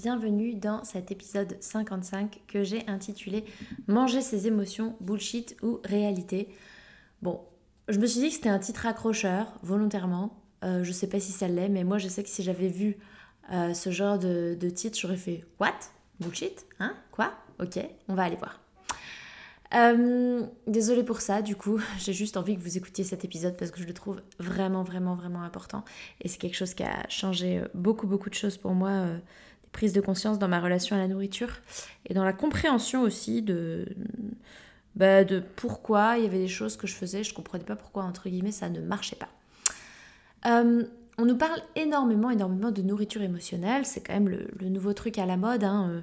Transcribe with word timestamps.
Bienvenue 0.00 0.54
dans 0.54 0.84
cet 0.84 1.10
épisode 1.10 1.56
55 1.58 2.42
que 2.46 2.62
j'ai 2.62 2.86
intitulé 2.86 3.44
Manger 3.88 4.20
ses 4.20 4.46
émotions, 4.46 4.94
bullshit 5.00 5.56
ou 5.60 5.80
réalité. 5.82 6.54
Bon, 7.20 7.40
je 7.88 7.98
me 7.98 8.06
suis 8.06 8.20
dit 8.20 8.28
que 8.28 8.34
c'était 8.36 8.48
un 8.48 8.60
titre 8.60 8.86
accrocheur, 8.86 9.58
volontairement. 9.64 10.40
Euh, 10.62 10.84
je 10.84 10.92
sais 10.92 11.08
pas 11.08 11.18
si 11.18 11.32
ça 11.32 11.48
l'est, 11.48 11.68
mais 11.68 11.82
moi 11.82 11.98
je 11.98 12.06
sais 12.06 12.22
que 12.22 12.28
si 12.28 12.44
j'avais 12.44 12.68
vu 12.68 12.96
euh, 13.52 13.74
ce 13.74 13.90
genre 13.90 14.20
de, 14.20 14.70
titre, 14.72 14.96
j'aurais 14.96 15.16
fait 15.16 15.44
What? 15.58 15.74
Bullshit? 16.20 16.64
Hein? 16.78 16.94
Quoi? 17.10 17.32
Ok, 17.58 17.80
on 18.06 18.14
va 18.14 18.22
aller 18.22 18.36
voir. 18.36 18.60
Euh, 19.74 20.46
désolée 20.68 21.02
pour 21.02 21.20
ça, 21.20 21.42
du 21.42 21.56
coup, 21.56 21.80
j'ai 21.98 22.12
juste 22.12 22.36
envie 22.36 22.56
que 22.56 22.62
vous 22.62 22.78
écoutiez 22.78 23.02
cet 23.02 23.24
épisode 23.24 23.56
parce 23.56 23.72
que 23.72 23.80
je 23.80 23.86
le 23.86 23.94
trouve 23.94 24.22
vraiment, 24.38 24.84
vraiment, 24.84 25.16
vraiment 25.16 25.42
important. 25.42 25.84
Et 26.20 26.28
c'est 26.28 26.38
quelque 26.38 26.56
chose 26.56 26.74
qui 26.74 26.84
a 26.84 27.04
changé 27.08 27.62
beaucoup, 27.74 28.06
beaucoup 28.06 28.30
de 28.30 28.34
choses 28.34 28.56
pour 28.56 28.74
moi, 28.74 28.90
euh, 28.90 29.18
des 29.68 29.72
prises 29.72 29.92
de 29.92 30.00
conscience 30.00 30.38
dans 30.38 30.48
ma 30.48 30.60
relation 30.60 30.96
à 30.96 30.98
la 30.98 31.08
nourriture 31.08 31.50
et 32.06 32.14
dans 32.14 32.24
la 32.24 32.32
compréhension 32.32 33.02
aussi 33.02 33.42
de, 33.42 33.86
bah, 34.96 35.24
de 35.24 35.42
pourquoi 35.56 36.18
il 36.18 36.24
y 36.24 36.26
avait 36.26 36.38
des 36.38 36.48
choses 36.48 36.76
que 36.76 36.86
je 36.86 36.94
faisais, 36.94 37.22
je 37.22 37.34
comprenais 37.34 37.64
pas 37.64 37.76
pourquoi, 37.76 38.04
entre 38.04 38.28
guillemets, 38.28 38.52
ça 38.52 38.68
ne 38.68 38.80
marchait 38.80 39.16
pas. 39.16 39.28
on 40.44 41.24
nous 41.24 41.36
parle 41.36 41.60
énormément, 41.76 42.30
énormément 42.30 42.70
de 42.70 42.82
nourriture 42.82 43.22
émotionnelle, 43.22 43.84
c'est 43.84 44.00
quand 44.00 44.14
même 44.14 44.28
le, 44.28 44.68
nouveau 44.68 44.92
truc 44.92 45.18
à 45.18 45.26
la 45.26 45.36
mode. 45.36 45.64
Hein, 45.64 46.02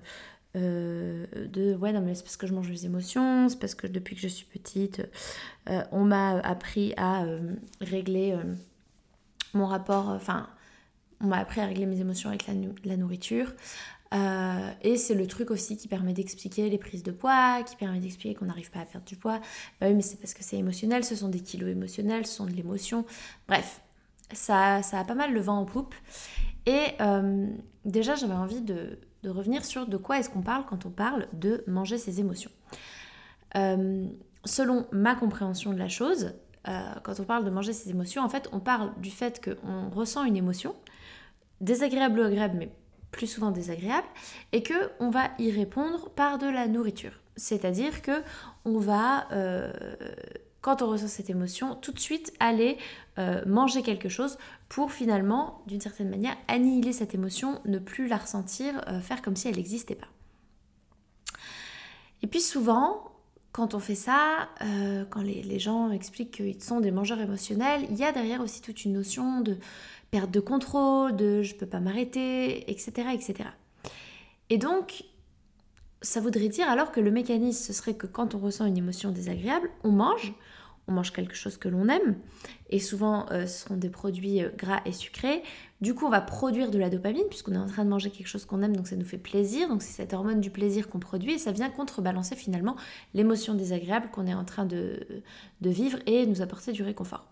euh, 0.56 1.26
de 1.34 1.76
ouais 1.76 1.92
non 1.92 2.00
mais 2.00 2.16
c'est 2.16 2.24
parce 2.24 2.38
que 2.38 2.48
je 2.48 2.54
mange 2.54 2.70
les 2.70 2.86
émotions, 2.86 3.50
c'est 3.50 3.60
parce 3.60 3.76
que 3.76 3.88
depuis 3.88 4.16
que 4.16 4.22
je 4.22 4.30
suis 4.30 4.46
petite, 4.46 5.06
euh, 5.70 5.84
on 5.92 6.06
m'a 6.06 6.40
appris 6.40 6.94
à 6.96 7.24
euh, 7.26 7.42
régler 7.82 8.38
mon 9.54 9.66
rapport, 9.66 10.08
enfin 10.10 10.48
on 11.22 11.28
m'a 11.28 11.38
appris 11.38 11.62
à 11.62 11.66
régler 11.66 11.86
mes 11.86 12.00
émotions 12.00 12.30
avec 12.30 12.46
la, 12.48 12.98
nourriture. 12.98 13.54
et 14.12 14.98
c'est 14.98 15.16
le 15.16 15.28
truc 15.28 15.52
aussi 15.52 15.78
qui 15.78 15.88
permet 15.88 16.14
d'expliquer 16.14 16.70
les 16.70 16.78
prises 16.78 17.04
de 17.04 17.12
poids, 17.12 17.64
qui 17.64 17.76
permet 17.76 18.00
d'expliquer 18.00 18.36
qu'on 18.36 18.46
n'arrive 18.46 18.72
pas 18.72 18.80
à 18.80 18.86
perdre 18.86 19.06
du 19.06 19.16
poids. 19.16 19.40
Bah 19.80 19.88
oui, 19.88 19.94
mais 19.94 20.02
c'est 20.02 20.18
parce 20.18 20.34
que 20.34 20.44
c'est 20.44 20.58
émotionnel, 20.58 21.04
ce 21.04 21.16
sont 21.16 21.30
des 21.30 21.40
kilos 21.40 21.70
émotionnels, 21.70 22.26
ce 22.26 22.34
sont 22.34 22.46
de 22.46 22.52
l'émotion. 22.52 23.06
Bref, 23.48 23.82
ça, 24.32 24.82
ça 24.82 25.00
a 25.00 25.04
pas 25.04 25.16
mal 25.16 25.34
le 25.34 25.42
vent 25.42 25.60
en 25.60 25.66
poupe. 25.66 25.96
Et 26.66 26.96
déjà, 27.86 28.16
j'avais 28.16 28.34
envie 28.34 28.62
de, 28.62 29.00
revenir 29.24 29.66
sur 29.66 29.88
de 29.88 29.98
quoi 29.98 30.20
est-ce 30.20 30.30
qu'on 30.30 30.42
parle 30.42 30.66
quand 30.66 30.86
on 30.86 30.92
parle 30.92 31.28
de 31.34 31.64
manger 31.68 31.98
ses 31.98 32.20
émotions. 32.20 32.52
Euh, 33.56 34.06
selon 34.44 34.86
ma 34.92 35.16
compréhension 35.16 35.74
de 35.74 35.80
la 35.80 35.88
chose, 35.88 36.34
euh, 36.68 36.94
quand 37.04 37.20
on 37.20 37.24
parle 37.24 37.44
de 37.44 37.50
manger 37.50 37.74
ses 37.74 37.90
émotions, 37.90 38.24
en 38.24 38.30
fait, 38.30 38.50
on 38.52 38.60
parle 38.60 38.92
du 39.00 39.10
fait 39.10 39.44
qu'on 39.44 39.90
ressent 39.90 40.24
une 40.26 40.36
émotion, 40.36 40.76
désagréable 41.62 42.20
ou 42.20 42.24
agréable, 42.24 42.56
mais 42.58 42.70
plus 43.12 43.28
souvent 43.28 43.52
désagréable, 43.52 44.08
et 44.52 44.62
que 44.62 44.92
on 45.00 45.10
va 45.10 45.30
y 45.40 45.52
répondre 45.52 46.10
par 46.10 46.38
de 46.38 46.48
la 46.48 46.68
nourriture. 46.68 47.14
C'est-à-dire 47.38 48.02
que 48.02 48.24
on 48.66 48.78
va 48.78 49.28
euh, 49.32 49.72
quand 50.62 50.82
on 50.82 50.90
ressent 50.90 51.08
cette 51.08 51.30
émotion, 51.30 51.76
tout 51.76 51.92
de 51.92 52.00
suite 52.00 52.34
aller 52.40 52.78
euh, 53.20 53.44
manger 53.46 53.84
quelque 53.84 54.10
chose 54.10 54.38
pour 54.68 54.92
finalement, 54.92 55.62
d'une 55.68 55.82
certaine 55.82 56.10
manière, 56.10 56.36
annihiler 56.48 56.92
cette 56.92 57.14
émotion, 57.14 57.62
ne 57.66 57.78
plus 57.78 58.08
la 58.08 58.18
ressentir, 58.18 58.82
euh, 58.88 59.00
faire 59.00 59.22
comme 59.22 59.36
si 59.36 59.48
elle 59.48 59.58
n'existait 59.58 59.96
pas. 59.96 60.08
Et 62.24 62.28
puis 62.28 62.42
souvent, 62.42 63.12
quand 63.52 63.76
on 63.76 63.80
fait 63.80 63.96
ça, 63.96 64.50
quand 65.12 65.22
les, 65.22 65.60
gens 65.60 65.92
expliquent 65.92 66.32
qu'ils 66.32 66.62
sont 66.62 66.82
des 66.82 66.92
mangeurs 66.92 67.22
émotionnels, 67.22 67.86
il 67.90 67.96
y 67.96 68.04
a 68.04 68.12
derrière 68.12 68.42
aussi 68.42 68.62
toute 68.62 68.84
une 68.84 68.94
notion 68.94 69.40
de 69.40 69.58
perte 70.12 70.32
de 70.32 70.40
contrôle, 70.40 71.16
de 71.16 71.42
je 71.42 71.56
peux 71.56 71.66
pas 71.66 71.80
m'arrêter, 71.80 72.70
etc., 72.72 73.10
etc. 73.14 73.50
Et 74.50 74.58
donc, 74.58 75.04
ça 76.02 76.22
voudrait 76.22 76.50
dire 76.50 76.70
alors 76.70 76.92
que 76.92 77.00
le 77.00 77.12
mécanisme, 77.12 77.64
ce 77.64 77.74
serait 77.74 77.96
que 77.96 78.08
quand 78.08 78.36
on 78.36 78.40
ressent 78.40 78.66
une 78.66 78.78
émotion 78.78 79.12
désagréable, 79.12 79.70
on 79.84 79.92
mange, 79.92 80.34
on 80.88 80.92
mange 80.92 81.12
quelque 81.12 81.36
chose 81.36 81.58
que 81.58 81.68
l'on 81.68 81.88
aime, 81.90 82.16
et 82.70 82.80
souvent 82.80 83.26
euh, 83.32 83.48
ce 83.48 83.68
sont 83.68 83.76
des 83.76 83.90
produits 83.90 84.44
euh, 84.44 84.50
gras 84.56 84.82
et 84.86 84.92
sucrés. 84.92 85.42
Du 85.82 85.96
coup, 85.96 86.06
on 86.06 86.10
va 86.10 86.22
produire 86.22 86.72
de 86.72 86.78
la 86.78 86.90
dopamine 86.90 87.26
puisqu'on 87.28 87.54
est 87.54 87.58
en 87.58 87.66
train 87.66 87.84
de 87.84 87.90
manger 87.90 88.12
quelque 88.12 88.28
chose 88.28 88.46
qu'on 88.46 88.62
aime, 88.62 88.76
donc 88.76 88.88
ça 88.88 88.96
nous 88.96 89.06
fait 89.06 89.18
plaisir. 89.18 89.68
Donc 89.68 89.82
c'est 89.82 89.94
cette 89.94 90.14
hormone 90.14 90.42
du 90.42 90.52
plaisir 90.52 90.90
qu'on 90.90 91.00
produit 91.00 91.34
et 91.34 91.38
ça 91.38 91.52
vient 91.52 91.70
contrebalancer 91.70 92.36
finalement 92.36 92.76
l'émotion 93.14 93.56
désagréable 93.56 94.10
qu'on 94.12 94.28
est 94.28 94.34
en 94.34 94.46
train 94.46 94.66
de, 94.66 95.00
vivre 95.62 96.00
et 96.06 96.26
nous 96.28 96.42
apporter 96.42 96.72
du 96.72 96.84
réconfort. 96.84 97.28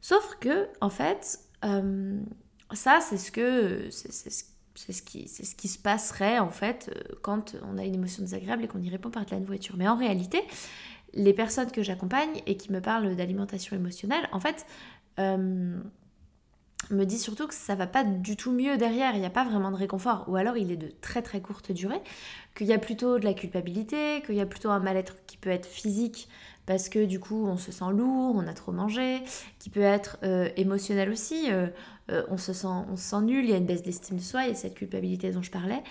Sauf 0.00 0.36
que, 0.40 0.68
en 0.80 0.90
fait, 0.90 1.40
euh, 1.64 2.20
ça 2.72 3.00
c'est 3.00 3.18
ce 3.18 3.30
que 3.32 3.88
c'est 3.90 4.92
ce 4.92 5.02
qui, 5.02 5.26
c'est 5.26 5.44
ce 5.44 5.56
qui 5.56 5.66
se 5.66 5.78
passerait 5.78 6.38
en 6.38 6.50
fait 6.50 6.90
quand 7.22 7.56
on 7.68 7.78
a 7.78 7.84
une 7.84 7.96
émotion 7.96 8.22
désagréable 8.22 8.64
et 8.64 8.68
qu'on 8.68 8.80
y 8.80 8.90
répond 8.90 9.10
par 9.10 9.24
de 9.24 9.30
la 9.32 9.40
nourriture. 9.40 9.74
Mais 9.76 9.88
en 9.88 9.96
réalité, 9.96 10.40
les 11.14 11.32
personnes 11.32 11.70
que 11.70 11.82
j'accompagne 11.82 12.42
et 12.46 12.56
qui 12.56 12.72
me 12.72 12.80
parlent 12.80 13.16
d'alimentation 13.16 13.76
émotionnelle, 13.76 14.28
en 14.32 14.40
fait, 14.40 14.66
euh, 15.18 15.80
me 16.90 17.04
disent 17.04 17.22
surtout 17.22 17.46
que 17.46 17.54
ça 17.54 17.74
va 17.74 17.86
pas 17.86 18.04
du 18.04 18.36
tout 18.36 18.52
mieux 18.52 18.76
derrière, 18.78 19.14
il 19.14 19.20
n'y 19.20 19.26
a 19.26 19.30
pas 19.30 19.44
vraiment 19.44 19.70
de 19.70 19.76
réconfort, 19.76 20.24
ou 20.28 20.36
alors 20.36 20.56
il 20.56 20.70
est 20.70 20.76
de 20.76 20.92
très 21.00 21.22
très 21.22 21.40
courte 21.40 21.72
durée, 21.72 22.00
qu'il 22.56 22.66
y 22.66 22.72
a 22.72 22.78
plutôt 22.78 23.18
de 23.18 23.24
la 23.24 23.34
culpabilité, 23.34 24.22
qu'il 24.24 24.36
y 24.36 24.40
a 24.40 24.46
plutôt 24.46 24.70
un 24.70 24.80
mal-être 24.80 25.16
qui 25.26 25.36
peut 25.36 25.50
être 25.50 25.66
physique 25.66 26.28
parce 26.66 26.90
que 26.90 27.06
du 27.06 27.18
coup 27.18 27.46
on 27.46 27.56
se 27.56 27.72
sent 27.72 27.90
lourd, 27.92 28.36
on 28.36 28.46
a 28.46 28.52
trop 28.52 28.72
mangé, 28.72 29.22
qui 29.58 29.70
peut 29.70 29.80
être 29.80 30.18
euh, 30.22 30.50
émotionnel 30.56 31.10
aussi, 31.10 31.50
euh, 31.50 31.68
on, 32.28 32.36
se 32.36 32.52
sent, 32.52 32.66
on 32.66 32.96
se 32.96 33.02
sent 33.02 33.22
nul, 33.22 33.44
il 33.44 33.50
y 33.50 33.54
a 33.54 33.56
une 33.56 33.66
baisse 33.66 33.82
d'estime 33.82 34.18
de 34.18 34.22
soi, 34.22 34.42
il 34.44 34.48
y 34.48 34.52
a 34.52 34.54
cette 34.54 34.74
culpabilité 34.74 35.30
dont 35.30 35.42
je 35.42 35.50
parlais, 35.50 35.82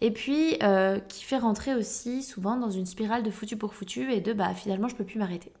et 0.00 0.10
puis 0.10 0.56
euh, 0.62 0.98
qui 0.98 1.24
fait 1.24 1.38
rentrer 1.38 1.74
aussi 1.76 2.24
souvent 2.24 2.56
dans 2.56 2.70
une 2.70 2.86
spirale 2.86 3.22
de 3.22 3.30
foutu 3.30 3.56
pour 3.56 3.74
foutu 3.74 4.12
et 4.12 4.20
de 4.20 4.32
bah 4.32 4.54
finalement 4.54 4.88
je 4.88 4.96
peux 4.96 5.04
plus 5.04 5.20
m'arrêter. 5.20 5.52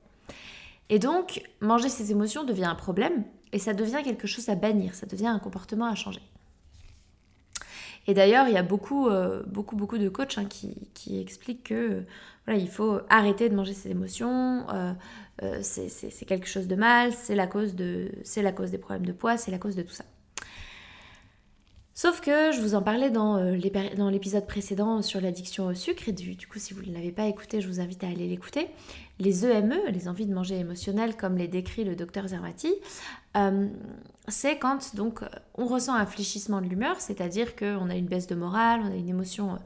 Et 0.90 0.98
donc 0.98 1.42
manger 1.60 1.88
ses 1.88 2.10
émotions 2.10 2.44
devient 2.44 2.64
un 2.64 2.74
problème 2.74 3.24
et 3.52 3.58
ça 3.58 3.72
devient 3.72 4.02
quelque 4.04 4.26
chose 4.26 4.48
à 4.48 4.54
bannir, 4.54 4.94
ça 4.94 5.06
devient 5.06 5.28
un 5.28 5.38
comportement 5.38 5.86
à 5.86 5.94
changer. 5.94 6.22
Et 8.06 8.12
d'ailleurs, 8.12 8.48
il 8.48 8.54
y 8.54 8.58
a 8.58 8.62
beaucoup, 8.62 9.08
euh, 9.08 9.42
beaucoup, 9.46 9.76
beaucoup 9.76 9.96
de 9.96 10.08
coachs 10.10 10.36
hein, 10.36 10.44
qui, 10.44 11.18
expliquent 11.18 11.64
que 11.64 12.02
voilà, 12.44 12.60
il 12.60 12.68
faut 12.68 13.00
arrêter 13.08 13.48
de 13.48 13.54
manger 13.54 13.72
ses 13.72 13.90
émotions, 13.90 14.66
euh, 15.42 15.58
c'est 15.62 16.26
quelque 16.26 16.46
chose 16.46 16.68
de 16.68 16.76
mal, 16.76 17.12
c'est 17.12 17.34
la 17.34 17.46
cause 17.46 17.74
des 17.74 18.78
problèmes 18.78 19.06
de 19.06 19.12
poids, 19.12 19.38
c'est 19.38 19.50
la 19.50 19.58
cause 19.58 19.74
de 19.74 19.82
tout 19.82 19.94
ça. 19.94 20.04
Sauf 21.96 22.20
que 22.20 22.50
je 22.50 22.60
vous 22.60 22.74
en 22.74 22.82
parlais 22.82 23.08
dans, 23.08 23.36
euh, 23.36 23.54
l'épisode 23.54 24.48
précédent 24.48 25.00
sur 25.00 25.20
l'addiction 25.20 25.66
au 25.66 25.74
sucre, 25.74 26.08
et 26.08 26.12
du, 26.12 26.36
coup 26.48 26.58
si 26.58 26.74
vous 26.74 26.82
ne 26.82 26.92
l'avez 26.92 27.12
pas 27.12 27.26
écouté, 27.26 27.60
je 27.60 27.68
vous 27.68 27.78
invite 27.78 28.02
à 28.02 28.08
aller 28.08 28.26
l'écouter. 28.26 28.66
Les 29.20 29.46
EME, 29.46 29.72
e, 29.74 29.90
les 29.92 30.08
envies 30.08 30.26
de 30.26 30.34
manger 30.34 30.58
émotionnelles, 30.58 31.16
comme 31.16 31.36
les 31.36 31.46
décrit 31.46 31.84
le 31.84 31.94
docteur 31.94 32.26
Zermati, 32.26 32.74
euh, 33.36 33.68
c'est 34.26 34.58
quand 34.58 34.96
donc 34.96 35.20
on 35.54 35.66
ressent 35.66 35.94
un 35.94 36.04
fléchissement 36.04 36.60
de 36.60 36.66
l'humeur, 36.66 37.00
c'est-à-dire 37.00 37.54
qu'on 37.54 37.88
a 37.88 37.94
une 37.94 38.06
baisse 38.06 38.26
de 38.26 38.34
morale, 38.34 38.80
on 38.82 38.90
a 38.90 38.96
une 38.96 39.08
émotion 39.08 39.52
euh, 39.52 39.58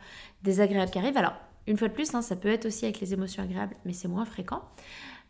désagréable 0.43 0.91
qui 0.91 0.99
arrive. 0.99 1.17
Alors, 1.17 1.35
une 1.67 1.79
fois 1.79 1.89
de 1.89 1.95
plus, 1.95 2.15
hein, 2.15 2.21
ça 2.21 2.37
peut 2.37 2.51
être 2.51 2.67
aussi 2.67 2.85
avec 2.85 3.01
les 3.01 3.15
émotions 3.15 3.43
agréables, 3.43 3.75
mais 3.87 3.95
c'est 3.95 4.09
moins 4.09 4.27
fréquent, 4.27 4.61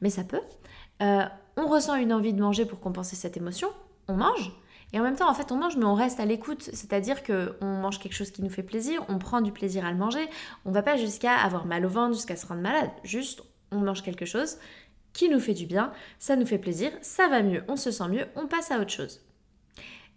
mais 0.01 0.11
ça 0.11 0.25
peut. 0.25 0.43
on 1.01 1.69
ressent 1.69 1.95
une 1.95 2.13
envie 2.13 2.33
de 2.33 2.43
manger 2.43 2.67
pour 2.67 2.81
compenser 2.81 3.15
cette 3.15 3.37
émotion, 3.37 3.69
on 4.09 4.15
mange, 4.15 4.53
Et 4.93 5.01
en 5.01 5.03
même 5.03 5.17
temps, 5.17 5.29
en 5.29 5.35
fait, 5.35 5.53
on 5.53 5.57
mange, 5.57 5.77
mais 5.77 5.85
on 5.85 5.95
reste 5.95 6.19
à 6.19 6.25
l'écoute. 6.25 6.63
C'est-à-dire 6.63 7.23
qu'on 7.23 7.67
mange 7.67 7.99
quelque 7.99 8.15
chose 8.15 8.31
qui 8.31 8.43
nous 8.43 8.51
fait 8.51 8.63
plaisir, 8.63 9.05
on 9.09 9.19
prend 9.19 9.41
du 9.41 9.53
plaisir 9.53 9.85
à 9.85 9.91
le 9.91 9.99
manger. 9.99 10.27
On 10.65 10.71
va 10.71 10.83
pas 10.83 10.97
jusqu'à 10.97 11.35
avoir 11.37 11.67
mal 11.67 11.85
au 11.85 11.89
ventre, 11.89 12.15
jusqu'à 12.15 12.37
se 12.37 12.47
rendre 12.47 12.63
malade. 12.63 12.91
Juste, 13.05 13.43
on 13.71 13.81
mange 13.81 14.03
quelque 14.03 14.25
chose 14.25 14.57
qui 15.13 15.29
nous 15.29 15.41
fait 15.41 15.55
du 15.55 15.67
bien, 15.67 15.93
ça 16.19 16.37
nous 16.37 16.47
fait 16.47 16.59
plaisir, 16.59 16.93
ça 17.01 17.29
va 17.29 17.43
mieux, 17.43 17.65
on 17.67 17.77
se 17.77 17.91
sent 17.91 18.09
mieux, 18.09 18.27
on 18.37 18.47
passe 18.47 18.71
à 18.71 18.79
autre 18.79 18.91
chose. 18.91 19.21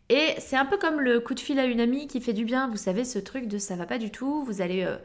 Et 0.10 0.36
c'est 0.40 0.58
un 0.58 0.66
peu 0.66 0.78
comme 0.78 1.00
le 1.00 1.20
coup 1.22 1.34
de 1.34 1.40
fil 1.40 1.58
à 1.58 1.66
une 1.66 1.80
amie 1.80 2.06
qui 2.06 2.20
fait 2.20 2.34
du 2.34 2.44
bien. 2.44 2.68
Vous 2.68 2.78
savez, 2.78 3.06
ce 3.06 3.18
truc 3.18 3.48
de 3.48 3.58
ça 3.58 3.76
va 3.76 3.86
pas 3.86 3.98
du 3.98 4.12
tout, 4.12 4.44
vous 4.44 4.62
allez 4.62 4.84
euh, 4.84 4.98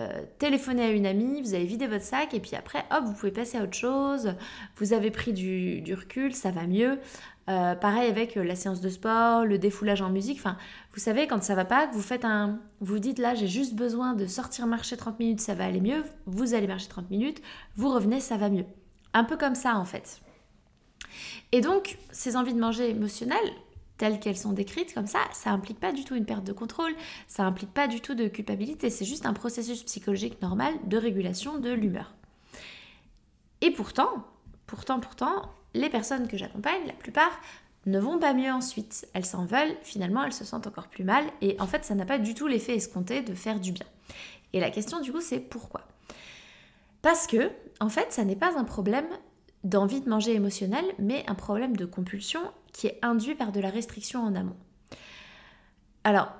euh, 0.00 0.20
téléphoner 0.38 0.82
à 0.82 0.90
une 0.90 1.06
amie, 1.06 1.40
vous 1.42 1.54
allez 1.54 1.64
vider 1.64 1.86
votre 1.86 2.04
sac 2.04 2.34
et 2.34 2.40
puis 2.40 2.56
après, 2.56 2.84
hop, 2.90 3.04
vous 3.04 3.14
pouvez 3.14 3.30
passer 3.30 3.56
à 3.56 3.62
autre 3.62 3.76
chose. 3.76 4.34
Vous 4.76 4.92
avez 4.92 5.10
pris 5.10 5.32
du, 5.32 5.94
recul, 5.94 6.34
ça 6.34 6.50
va 6.50 6.66
mieux. 6.66 6.98
Euh, 7.48 7.74
pareil 7.74 8.10
avec 8.10 8.34
la 8.34 8.54
séance 8.54 8.80
de 8.80 8.90
sport, 8.90 9.44
le 9.44 9.58
défoulage 9.58 10.02
en 10.02 10.10
musique. 10.10 10.38
Enfin, 10.38 10.58
vous 10.92 11.00
savez, 11.00 11.26
quand 11.26 11.42
ça 11.42 11.54
va 11.54 11.64
pas, 11.64 11.86
vous 11.92 12.02
faites 12.02 12.24
un. 12.24 12.60
Vous 12.80 12.98
dites 12.98 13.18
là, 13.18 13.34
j'ai 13.34 13.48
juste 13.48 13.74
besoin 13.74 14.12
de 14.12 14.26
sortir 14.26 14.66
marcher 14.66 14.96
30 14.96 15.18
minutes, 15.18 15.40
ça 15.40 15.54
va 15.54 15.64
aller 15.64 15.80
mieux. 15.80 16.04
Vous 16.26 16.54
allez 16.54 16.66
marcher 16.66 16.88
30 16.88 17.10
minutes, 17.10 17.40
vous 17.76 17.88
revenez, 17.88 18.20
ça 18.20 18.36
va 18.36 18.50
mieux. 18.50 18.66
Un 19.14 19.24
peu 19.24 19.36
comme 19.38 19.54
ça 19.54 19.76
en 19.76 19.86
fait. 19.86 20.20
Et 21.52 21.62
donc, 21.62 21.96
ces 22.10 22.36
envies 22.36 22.52
de 22.52 22.60
manger 22.60 22.90
émotionnelles, 22.90 23.38
telles 23.96 24.20
qu'elles 24.20 24.36
sont 24.36 24.52
décrites 24.52 24.92
comme 24.92 25.06
ça, 25.06 25.20
ça 25.32 25.50
implique 25.50 25.80
pas 25.80 25.92
du 25.92 26.04
tout 26.04 26.14
une 26.14 26.26
perte 26.26 26.44
de 26.44 26.52
contrôle, 26.52 26.92
ça 27.26 27.44
implique 27.44 27.72
pas 27.72 27.88
du 27.88 28.00
tout 28.02 28.14
de 28.14 28.28
culpabilité, 28.28 28.90
c'est 28.90 29.06
juste 29.06 29.24
un 29.24 29.32
processus 29.32 29.82
psychologique 29.84 30.40
normal 30.42 30.74
de 30.84 30.98
régulation 30.98 31.58
de 31.58 31.70
l'humeur. 31.70 32.14
Et 33.62 33.70
pourtant, 33.70 34.24
pourtant, 34.66 35.00
pourtant, 35.00 35.50
les 35.74 35.90
personnes 35.90 36.28
que 36.28 36.36
j'accompagne, 36.36 36.86
la 36.86 36.92
plupart, 36.92 37.40
ne 37.86 37.98
vont 37.98 38.18
pas 38.18 38.34
mieux 38.34 38.52
ensuite. 38.52 39.08
Elles 39.14 39.24
s'en 39.24 39.44
veulent, 39.44 39.76
finalement 39.82 40.24
elles 40.24 40.32
se 40.32 40.44
sentent 40.44 40.66
encore 40.66 40.88
plus 40.88 41.04
mal, 41.04 41.24
et 41.40 41.56
en 41.60 41.66
fait 41.66 41.84
ça 41.84 41.94
n'a 41.94 42.04
pas 42.04 42.18
du 42.18 42.34
tout 42.34 42.46
l'effet 42.46 42.74
escompté 42.74 43.22
de 43.22 43.34
faire 43.34 43.60
du 43.60 43.72
bien. 43.72 43.86
Et 44.52 44.60
la 44.60 44.70
question 44.70 45.00
du 45.00 45.12
coup 45.12 45.20
c'est 45.20 45.40
pourquoi? 45.40 45.82
Parce 47.02 47.26
que, 47.26 47.50
en 47.80 47.88
fait, 47.88 48.12
ça 48.12 48.24
n'est 48.24 48.36
pas 48.36 48.58
un 48.58 48.64
problème 48.64 49.06
d'envie 49.64 50.00
de 50.00 50.08
manger 50.08 50.34
émotionnelle, 50.34 50.84
mais 50.98 51.24
un 51.28 51.34
problème 51.34 51.76
de 51.76 51.84
compulsion 51.84 52.40
qui 52.72 52.86
est 52.88 52.98
induit 53.02 53.34
par 53.34 53.52
de 53.52 53.60
la 53.60 53.70
restriction 53.70 54.22
en 54.22 54.34
amont. 54.34 54.56
Alors, 56.04 56.32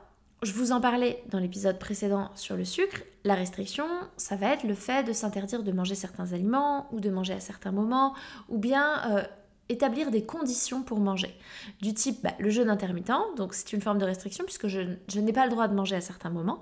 je 0.42 0.52
vous 0.52 0.70
en 0.70 0.80
parlais 0.80 1.22
dans 1.30 1.40
l'épisode 1.40 1.78
précédent 1.78 2.30
sur 2.36 2.56
le 2.56 2.64
sucre. 2.64 3.02
La 3.24 3.34
restriction, 3.34 3.86
ça 4.16 4.36
va 4.36 4.52
être 4.52 4.62
le 4.62 4.74
fait 4.74 5.02
de 5.02 5.12
s'interdire 5.12 5.64
de 5.64 5.72
manger 5.72 5.96
certains 5.96 6.32
aliments 6.32 6.86
ou 6.92 7.00
de 7.00 7.10
manger 7.10 7.32
à 7.32 7.40
certains 7.40 7.72
moments, 7.72 8.14
ou 8.48 8.56
bien 8.56 9.00
euh, 9.10 9.22
établir 9.68 10.12
des 10.12 10.24
conditions 10.24 10.82
pour 10.82 11.00
manger. 11.00 11.34
Du 11.82 11.92
type 11.92 12.22
bah, 12.22 12.34
le 12.38 12.50
jeûne 12.50 12.70
intermittent, 12.70 13.36
donc 13.36 13.52
c'est 13.52 13.72
une 13.72 13.80
forme 13.80 13.98
de 13.98 14.04
restriction 14.04 14.44
puisque 14.44 14.68
je, 14.68 14.80
n'ai 15.18 15.32
pas 15.32 15.44
le 15.44 15.50
droit 15.50 15.66
de 15.66 15.74
manger 15.74 15.96
à 15.96 16.00
certains 16.00 16.30
moments. 16.30 16.60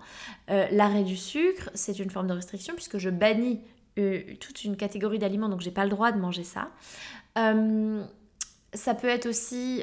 Euh, 0.51 0.67
l'arrêt 0.71 1.05
du 1.05 1.17
sucre, 1.17 1.69
c'est 1.75 1.99
une 1.99 2.11
forme 2.11 2.29
de 2.29 2.33
restriction 2.33 2.75
puisque 2.75 2.97
je 2.97 3.11
bannis 3.11 3.61
euh, 3.99 4.23
toute 4.41 4.65
une 4.65 4.77
catégorie 4.77 5.19
d'aliments, 5.19 5.51
donc 5.51 5.61
j'ai 5.61 5.71
pas 5.71 5.85
le 5.85 5.91
droit 5.91 6.13
de 6.13 6.19
manger 6.19 6.45
ça. 6.45 6.71
Ça 8.73 8.95
peut 8.95 9.09
être 9.09 9.27
aussi 9.27 9.83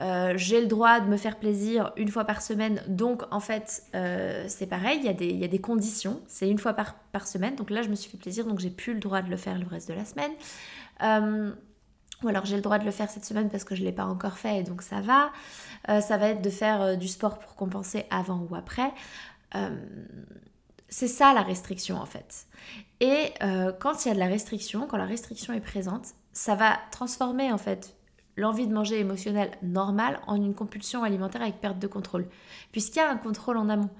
euh, 0.00 0.08
euh, 0.18 0.34
j'ai 0.36 0.60
le 0.60 0.66
droit 0.66 1.00
de 1.00 1.06
me 1.06 1.16
faire 1.16 1.38
plaisir 1.38 1.92
une 1.96 2.08
fois 2.08 2.24
par 2.24 2.42
semaine, 2.42 2.82
donc 2.88 3.22
en 3.30 3.40
fait 3.40 3.84
euh, 3.94 4.44
c'est 4.48 4.66
pareil, 4.66 4.98
il 5.00 5.04
y, 5.04 5.44
a 5.44 5.48
des, 5.48 5.58
conditions, 5.58 6.20
c'est 6.26 6.48
une 6.48 6.58
fois 6.58 6.72
par, 6.72 7.26
semaine, 7.26 7.56
donc 7.56 7.70
là 7.70 7.82
je 7.82 7.88
me 7.88 7.94
suis 7.94 8.10
fait 8.10 8.16
plaisir, 8.16 8.46
donc 8.46 8.58
j'ai 8.60 8.70
plus 8.70 8.94
le 8.94 9.00
droit 9.00 9.22
de 9.22 9.30
le 9.30 9.36
faire 9.36 9.58
le 9.58 9.66
reste 9.66 9.88
de 9.88 9.94
la 9.94 10.04
semaine. 10.04 10.30
ou 12.22 12.28
alors 12.28 12.44
j'ai 12.44 12.56
le 12.56 12.62
droit 12.62 12.78
de 12.78 12.84
le 12.84 12.90
faire 12.90 13.10
cette 13.10 13.24
semaine 13.24 13.48
parce 13.48 13.64
que 13.64 13.74
je 13.74 13.80
ne 13.80 13.86
l'ai 13.86 13.92
pas 13.92 14.04
encore 14.04 14.38
fait 14.38 14.58
et 14.58 14.62
donc 14.62 14.82
ça 14.82 15.00
va. 15.00 15.30
ça 16.00 16.16
va 16.16 16.28
être 16.28 16.42
de 16.42 16.50
faire 16.50 16.96
du 16.96 17.08
sport 17.08 17.38
pour 17.38 17.56
compenser 17.56 18.06
avant 18.10 18.46
ou 18.48 18.54
après. 18.54 18.92
c'est 20.88 21.08
ça 21.08 21.34
la 21.34 21.42
restriction 21.42 21.96
en 21.96 22.06
fait. 22.06 22.46
Et 23.00 23.32
quand 23.80 24.04
il 24.04 24.08
y 24.08 24.10
a 24.10 24.14
de 24.14 24.20
la 24.20 24.26
restriction, 24.26 24.86
quand 24.86 24.96
la 24.96 25.06
restriction 25.06 25.52
est 25.54 25.60
présente, 25.60 26.14
ça 26.32 26.54
va 26.54 26.78
transformer 26.92 27.52
en 27.52 27.58
fait 27.58 27.97
l'envie 28.38 28.68
de 28.68 28.72
manger 28.72 29.00
émotionnelle 29.00 29.50
normale 29.62 30.20
en 30.26 30.36
une 30.36 30.54
compulsion 30.54 31.02
alimentaire 31.02 31.42
avec 31.42 31.60
perte 31.60 31.78
de 31.78 31.88
contrôle, 31.88 32.26
puisqu'il 32.70 33.00
y 33.00 33.02
a 33.02 33.10
un 33.10 33.16
contrôle 33.16 33.56
en 33.56 33.68
amont. 33.68 33.90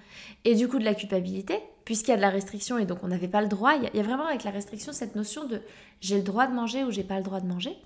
Et 0.44 0.54
du 0.54 0.68
coup 0.68 0.78
de 0.78 0.84
la 0.84 0.94
culpabilité, 0.94 1.60
puisqu'il 1.84 2.12
y 2.12 2.14
a 2.14 2.16
de 2.16 2.22
la 2.22 2.30
restriction 2.30 2.78
et 2.78 2.86
donc 2.86 2.98
on 3.02 3.08
n'avait 3.08 3.28
pas 3.28 3.42
le 3.42 3.48
droit, 3.48 3.74
il 3.74 3.90
y, 3.92 4.00
a, 4.00 4.02
vraiment 4.02 4.26
avec 4.26 4.44
la 4.44 4.52
restriction 4.52 4.92
cette 4.92 5.16
notion 5.16 5.46
de 5.46 5.60
j'ai 6.00 6.16
le 6.16 6.22
droit 6.22 6.46
de 6.46 6.54
manger 6.54 6.84
ou 6.84 6.92
j'ai 6.92 7.02
pas 7.02 7.16
le 7.16 7.24
droit 7.24 7.40
de 7.40 7.46
manger. 7.46 7.76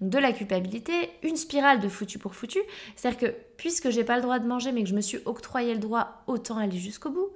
de 0.00 0.18
la 0.18 0.32
culpabilité, 0.32 0.92
une 1.22 1.36
spirale 1.36 1.78
de 1.78 1.88
foutu 1.88 2.18
pour 2.18 2.34
foutu, 2.34 2.58
c'est-à-dire 2.96 3.20
que 3.20 3.34
puisque 3.56 3.90
j'ai 3.90 4.02
pas 4.02 4.16
le 4.16 4.22
droit 4.22 4.40
de 4.40 4.48
manger 4.48 4.72
mais 4.72 4.82
que 4.82 4.88
je 4.88 4.96
me 4.96 5.00
suis 5.00 5.18
octroyé 5.24 5.74
le 5.74 5.78
droit, 5.80 6.24
autant 6.26 6.56
aller 6.56 6.78
jusqu'au 6.78 7.10
bout, 7.10 7.28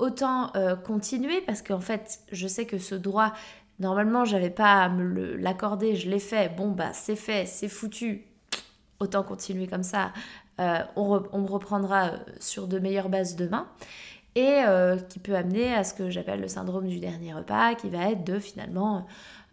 autant 0.00 0.50
euh, 0.56 0.74
continuer 0.74 1.40
parce 1.42 1.62
qu'en 1.62 1.80
fait 1.80 2.20
je 2.32 2.48
sais 2.48 2.66
que 2.66 2.78
ce 2.78 2.96
droit 2.96 3.32
Normalement, 3.80 4.24
j'avais 4.24 4.50
pas 4.50 4.82
à 4.82 4.88
me 4.88 5.36
l'accorder, 5.36 5.94
je 5.94 6.10
l'ai 6.10 6.18
fait. 6.18 6.54
Bon, 6.56 6.70
bah, 6.70 6.92
c'est 6.92 7.16
fait, 7.16 7.46
c'est 7.46 7.68
foutu. 7.68 8.24
Autant 9.00 9.22
continuer 9.22 9.68
comme 9.68 9.84
ça. 9.84 10.12
Euh, 10.60 10.82
on, 10.96 11.38
me 11.38 11.46
reprendra 11.46 12.06
euh, 12.06 12.16
sur 12.40 12.66
de 12.66 12.80
meilleures 12.80 13.08
bases 13.08 13.36
demain. 13.36 13.68
Et 14.34 14.62
euh, 14.66 14.98
qui 14.98 15.18
peut 15.20 15.36
amener 15.36 15.72
à 15.74 15.84
ce 15.84 15.94
que 15.94 16.10
j'appelle 16.10 16.40
le 16.40 16.48
syndrome 16.48 16.86
du 16.86 16.98
dernier 16.98 17.32
repas, 17.34 17.74
qui 17.74 17.88
va 17.88 18.10
être 18.10 18.24
de 18.24 18.38
finalement 18.38 19.06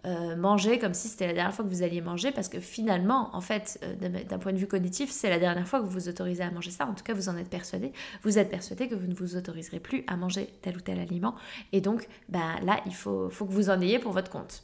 euh, 0.06 0.36
manger 0.36 0.78
comme 0.78 0.94
si 0.94 1.08
c'était 1.08 1.26
la 1.26 1.34
dernière 1.34 1.54
fois 1.54 1.66
que 1.66 1.70
vous 1.70 1.82
alliez 1.82 2.02
manger, 2.02 2.32
parce 2.32 2.48
que 2.48 2.60
finalement, 2.60 3.36
en 3.36 3.42
fait, 3.42 3.80
euh, 3.84 4.24
d'un 4.24 4.38
point 4.38 4.54
de 4.54 4.58
vue 4.58 4.68
cognitif, 4.68 5.10
c'est 5.10 5.30
la 5.30 5.40
dernière 5.40 5.68
fois 5.68 5.80
que 5.80 5.86
vous 5.86 5.92
vous 5.92 6.10
autorisez 6.10 6.44
à 6.44 6.52
manger 6.52 6.70
ça. 6.70 6.86
En 6.86 6.94
tout 6.94 7.04
cas, 7.04 7.14
vous 7.14 7.28
en 7.28 7.38
êtes 7.38 7.50
persuadé. 7.50 7.92
Vous 8.22 8.38
êtes 8.38 8.50
persuadé 8.50 8.88
que 8.88 8.94
vous 8.94 9.08
ne 9.08 9.16
vous 9.16 9.36
autoriserez 9.36 9.80
plus 9.80 10.04
à 10.08 10.16
manger 10.16 10.48
tel 10.62 10.78
ou 10.78 10.82
tel 10.82 11.00
aliment. 11.00 11.34
Et 11.72 11.82
donc, 11.82 12.08
ben, 12.30 12.60
là, 12.64 12.82
il 12.86 12.94
faut, 12.94 13.30
faut 13.32 13.46
que 13.46 13.52
vous 13.52 13.72
en 13.72 13.82
ayez 13.82 13.98
pour 13.98 14.12
votre 14.12 14.30
compte. 14.30 14.64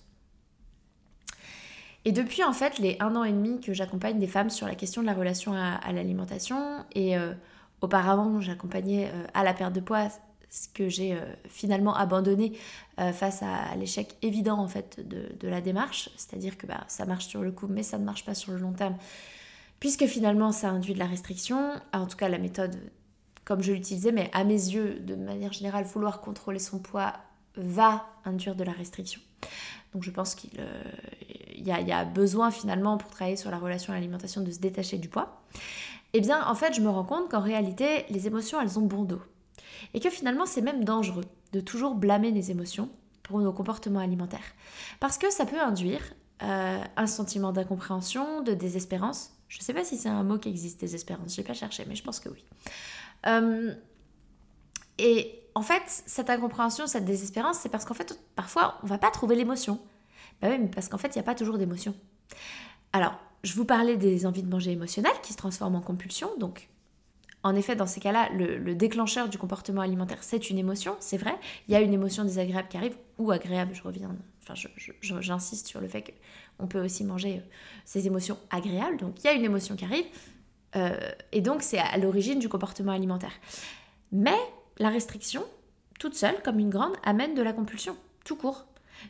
Et 2.05 2.11
depuis 2.11 2.43
en 2.43 2.53
fait 2.53 2.79
les 2.79 2.97
un 2.99 3.15
an 3.15 3.23
et 3.23 3.31
demi 3.31 3.61
que 3.61 3.73
j'accompagne 3.73 4.17
des 4.17 4.27
femmes 4.27 4.49
sur 4.49 4.65
la 4.67 4.73
question 4.73 5.01
de 5.01 5.07
la 5.07 5.13
relation 5.13 5.53
à, 5.53 5.91
l'alimentation, 5.91 6.83
et 6.93 7.15
euh, 7.15 7.33
auparavant 7.81 8.41
j'accompagnais 8.41 9.11
à 9.35 9.43
la 9.43 9.53
perte 9.53 9.73
de 9.73 9.81
poids 9.81 10.07
ce 10.51 10.67
que 10.67 10.89
j'ai 10.89 11.13
euh, 11.13 11.21
finalement 11.47 11.95
abandonné 11.95 12.51
euh, 12.99 13.13
face 13.13 13.41
à, 13.41 13.73
l'échec 13.77 14.17
évident 14.21 14.59
en 14.59 14.67
fait 14.67 14.99
de, 15.07 15.47
la 15.47 15.61
démarche, 15.61 16.09
c'est-à-dire 16.17 16.57
que 16.57 16.67
bah, 16.67 16.83
ça 16.87 17.05
marche 17.05 17.25
sur 17.27 17.41
le 17.41 17.51
coup 17.51 17.67
mais 17.67 17.83
ça 17.83 17.97
ne 17.97 18.03
marche 18.03 18.25
pas 18.25 18.35
sur 18.35 18.51
le 18.51 18.59
long 18.59 18.73
terme, 18.73 18.97
puisque 19.79 20.05
finalement 20.05 20.51
ça 20.51 20.69
induit 20.69 20.93
de 20.93 20.99
la 20.99 21.07
restriction, 21.07 21.73
en 21.93 22.05
tout 22.05 22.17
cas 22.17 22.27
la 22.27 22.37
méthode 22.37 22.75
comme 23.45 23.63
je 23.63 23.71
l'utilisais, 23.71 24.11
mais 24.11 24.29
à 24.33 24.43
mes 24.43 24.53
yeux, 24.53 24.99
de 24.99 25.15
manière 25.15 25.51
générale, 25.51 25.83
vouloir 25.85 26.21
contrôler 26.21 26.59
son 26.59 26.79
poids 26.79 27.13
va 27.55 28.05
induire 28.23 28.55
de 28.55 28.63
la 28.63 28.71
restriction. 28.71 29.19
Donc 29.93 30.03
je 30.03 30.11
pense 30.11 30.35
qu'il 30.35 30.51
euh, 30.59 30.83
y, 31.55 31.69
y, 31.69 31.91
a 31.91 32.05
besoin 32.05 32.51
finalement 32.51 32.97
pour 32.97 33.09
travailler 33.09 33.37
sur 33.37 33.51
la 33.51 33.57
relation 33.57 33.93
à 33.93 33.95
l'alimentation 33.95 34.41
de 34.41 34.51
se 34.51 34.59
détacher 34.59 34.97
du 34.97 35.09
poids. 35.09 35.41
Eh 36.13 36.19
bien 36.19 36.45
en 36.45 36.55
fait 36.55 36.73
je 36.73 36.81
me 36.81 36.89
rends 36.89 37.03
compte 37.03 37.29
qu'en 37.29 37.41
réalité 37.41 38.05
les 38.09 38.27
émotions 38.27 38.61
elles 38.61 38.77
ont 38.77 38.83
bon 38.83 39.03
dos. 39.03 39.21
Et 39.93 39.99
que 39.99 40.09
finalement, 40.09 40.45
c'est 40.45 40.61
même 40.61 40.83
dangereux 40.83 41.25
de 41.53 41.59
toujours 41.59 41.95
blâmer 41.95 42.31
les 42.31 42.51
émotions 42.51 42.89
pour 43.23 43.39
nos 43.39 43.53
comportements 43.53 43.99
alimentaires. 43.99 44.53
Parce 44.99 45.17
que 45.17 45.31
ça 45.31 45.45
peut 45.45 45.59
induire 45.59 46.01
euh, 46.43 46.83
un 46.95 47.07
sentiment 47.07 47.51
d'incompréhension, 47.51 48.41
de 48.41 48.53
désespérance. 48.53 49.31
Je 49.47 49.59
ne 49.59 49.63
sais 49.63 49.73
pas 49.73 49.83
si 49.83 49.97
c'est 49.97 50.09
un 50.09 50.23
mot 50.23 50.37
qui 50.37 50.49
existe, 50.49 50.79
désespérance, 50.79 51.35
je 51.35 51.41
n'ai 51.41 51.47
pas 51.47 51.53
cherché, 51.53 51.85
mais 51.87 51.95
je 51.95 52.03
pense 52.03 52.19
que 52.19 52.29
oui. 52.29 52.43
Euh, 53.27 53.73
et 54.97 55.39
en 55.55 55.61
fait, 55.61 55.83
cette 55.87 56.29
incompréhension, 56.29 56.87
cette 56.87 57.05
désespérance, 57.05 57.57
c'est 57.59 57.69
parce 57.69 57.85
qu'en 57.85 57.93
fait, 57.93 58.17
parfois, 58.35 58.77
on 58.83 58.87
va 58.87 58.97
pas 58.97 59.11
trouver 59.11 59.35
l'émotion. 59.35 59.79
Bah 60.41 60.47
oui, 60.49 60.67
parce 60.73 60.87
qu'en 60.87 60.97
fait, 60.97 61.09
il 61.09 61.17
n'y 61.17 61.21
a 61.21 61.23
pas 61.23 61.35
toujours 61.35 61.57
d'émotion. 61.57 61.93
Alors, 62.93 63.13
je 63.43 63.53
vous 63.53 63.65
parlais 63.65 63.97
des 63.97 64.25
envies 64.25 64.43
de 64.43 64.49
manger 64.49 64.71
émotionnelles 64.71 65.19
qui 65.21 65.33
se 65.33 65.37
transforment 65.37 65.75
en 65.75 65.81
compulsion, 65.81 66.29
donc 66.37 66.69
en 67.43 67.55
effet, 67.55 67.75
dans 67.75 67.87
ces 67.87 67.99
cas-là, 67.99 68.29
le, 68.33 68.75
déclencheur 68.75 69.27
du 69.27 69.37
comportement 69.37 69.81
alimentaire, 69.81 70.19
c'est 70.21 70.49
une 70.49 70.57
émotion, 70.57 70.95
c'est 70.99 71.17
vrai. 71.17 71.35
Il 71.67 71.73
y 71.73 71.75
a 71.75 71.81
une 71.81 71.93
émotion 71.93 72.23
désagréable 72.23 72.67
qui 72.67 72.77
arrive, 72.77 72.95
ou 73.17 73.31
agréable, 73.31 73.73
je 73.73 73.81
reviens, 73.81 74.15
enfin, 74.43 74.53
j'insiste 75.01 75.67
sur 75.67 75.81
le 75.81 75.87
fait 75.87 76.13
qu'on 76.57 76.67
peut 76.67 76.83
aussi 76.83 77.03
manger 77.03 77.37
euh, 77.37 77.49
ces 77.85 78.05
émotions 78.05 78.37
agréables. 78.51 78.97
Donc, 78.97 79.23
il 79.23 79.25
y 79.25 79.29
a 79.29 79.33
une 79.33 79.43
émotion 79.43 79.75
qui 79.75 79.85
arrive, 79.85 80.05
euh, 80.75 80.95
et 81.31 81.41
donc 81.41 81.63
c'est 81.63 81.79
à 81.79 81.97
l'origine 81.97 82.39
du 82.39 82.47
comportement 82.47 82.91
alimentaire. 82.91 83.33
Mais 84.11 84.37
la 84.77 84.89
restriction, 84.89 85.43
toute 85.99 86.13
seule, 86.13 86.41
comme 86.43 86.59
une 86.59 86.69
grande, 86.69 86.93
amène 87.03 87.33
de 87.33 87.41
la 87.41 87.53
compulsion, 87.53 87.97
tout 88.23 88.35
court, 88.35 88.65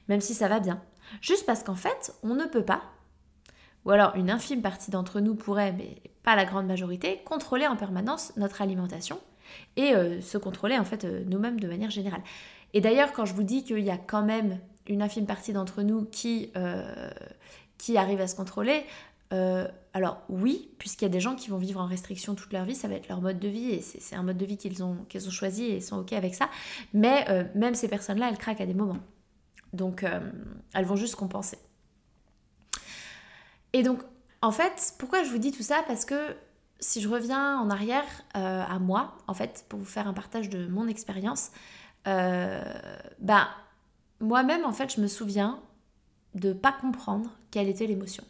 même 0.08 0.22
si 0.22 0.34
ça 0.34 0.48
va 0.48 0.60
bien. 0.60 0.82
Juste 1.20 1.46
parce 1.46 1.64
qu'en 1.64 1.76
fait, 1.76 2.14
on 2.24 2.36
ne 2.36 2.46
peut 2.46 2.64
pas 2.64 2.82
ou 3.86 3.92
alors 3.92 4.16
une 4.16 4.30
infime 4.30 4.62
partie 4.62 4.92
d'entre 4.92 5.20
nous 5.20 5.36
pourrait, 5.36 5.74
mais 5.74 6.02
pas 6.24 6.36
la 6.36 6.46
grande 6.46 6.68
majorité, 6.68 7.22
contrôler 7.26 7.68
en 7.68 7.76
permanence 7.76 8.34
notre 8.38 8.62
alimentation 8.62 9.20
et 9.76 9.94
euh, 9.94 10.22
se 10.22 10.38
contrôler 10.38 10.78
en 10.78 10.86
fait 10.86 11.06
euh, 11.06 11.24
nous-mêmes 11.28 11.60
de 11.60 11.68
manière 11.68 11.90
générale. 11.90 12.22
Et 12.74 12.82
d'ailleurs, 12.82 13.12
quand 13.12 13.26
je 13.26 13.34
vous 13.34 13.44
dis 13.44 13.64
qu'il 13.64 13.80
y 13.80 13.90
a 13.90 13.98
quand 13.98 14.24
même 14.24 14.60
une 14.88 15.02
infime 15.02 15.26
partie 15.26 15.54
d'entre 15.54 15.82
nous 15.82 16.06
qui, 16.06 16.52
euh, 16.56 17.12
qui 17.78 17.98
arrive 17.98 18.22
à 18.22 18.28
se 18.28 18.36
contrôler, 18.36 18.86
alors 19.94 20.18
oui, 20.28 20.72
puisqu'il 20.78 21.06
y 21.06 21.08
a 21.08 21.10
des 21.10 21.22
gens 21.22 21.36
qui 21.36 21.50
vont 21.50 21.58
vivre 21.58 21.80
en 21.80 21.86
restriction 21.86 22.36
toute 22.36 22.52
leur 22.52 22.66
vie, 22.66 22.76
ça 22.76 22.90
va 22.90 22.96
être 22.96 23.08
leur 23.08 23.22
mode 23.22 23.40
de 23.40 23.48
vie 23.48 23.72
et 23.72 23.80
c'est 23.80 24.14
un 24.14 24.24
mode 24.24 24.36
de 24.36 24.46
vie 24.46 24.58
qu'ils 24.58 24.84
ont, 24.84 25.06
qu'ils 25.08 25.26
ont 25.26 25.32
choisi 25.32 25.68
et 25.68 25.80
sont 25.80 26.00
ok 26.00 26.12
avec 26.12 26.36
ça. 26.36 26.50
Mais 26.94 27.26
même 27.56 27.74
ces 27.74 27.88
personnes-là, 27.88 28.28
elles 28.28 28.38
craquent 28.38 28.60
à 28.60 28.66
des 28.66 28.74
moments. 28.74 29.00
Donc 29.72 30.06
elles 30.74 30.84
vont 30.84 30.98
juste 30.98 31.16
compenser. 31.16 31.60
Et 33.74 33.84
donc 33.84 34.00
en 34.42 34.52
fait, 34.52 34.96
pourquoi 34.98 35.24
je 35.24 35.30
vous 35.30 35.38
dis 35.38 35.52
tout 35.52 35.64
ça? 35.64 35.84
Parce 35.88 36.06
que 36.06 36.36
si 36.80 37.00
je 37.02 37.08
reviens 37.08 37.60
en 37.60 37.70
arrière 37.70 38.06
euh, 38.36 38.64
à 38.68 38.80
moi, 38.80 39.16
en 39.28 39.34
fait, 39.34 39.66
pour 39.70 39.80
vous 39.80 39.86
faire 39.86 40.08
un 40.08 40.14
partage 40.14 40.50
de 40.50 40.68
mon 40.68 40.88
expérience, 40.88 41.52
ben, 42.06 43.48
moi-même, 44.20 44.66
en 44.66 44.72
fait, 44.72 44.96
je 44.96 45.02
me 45.02 45.08
souviens 45.08 45.62
de 46.36 46.54
pas 46.54 46.72
comprendre 46.72 47.30
quelle 47.52 47.68
était 47.68 47.88
l'émotion. 47.88 48.24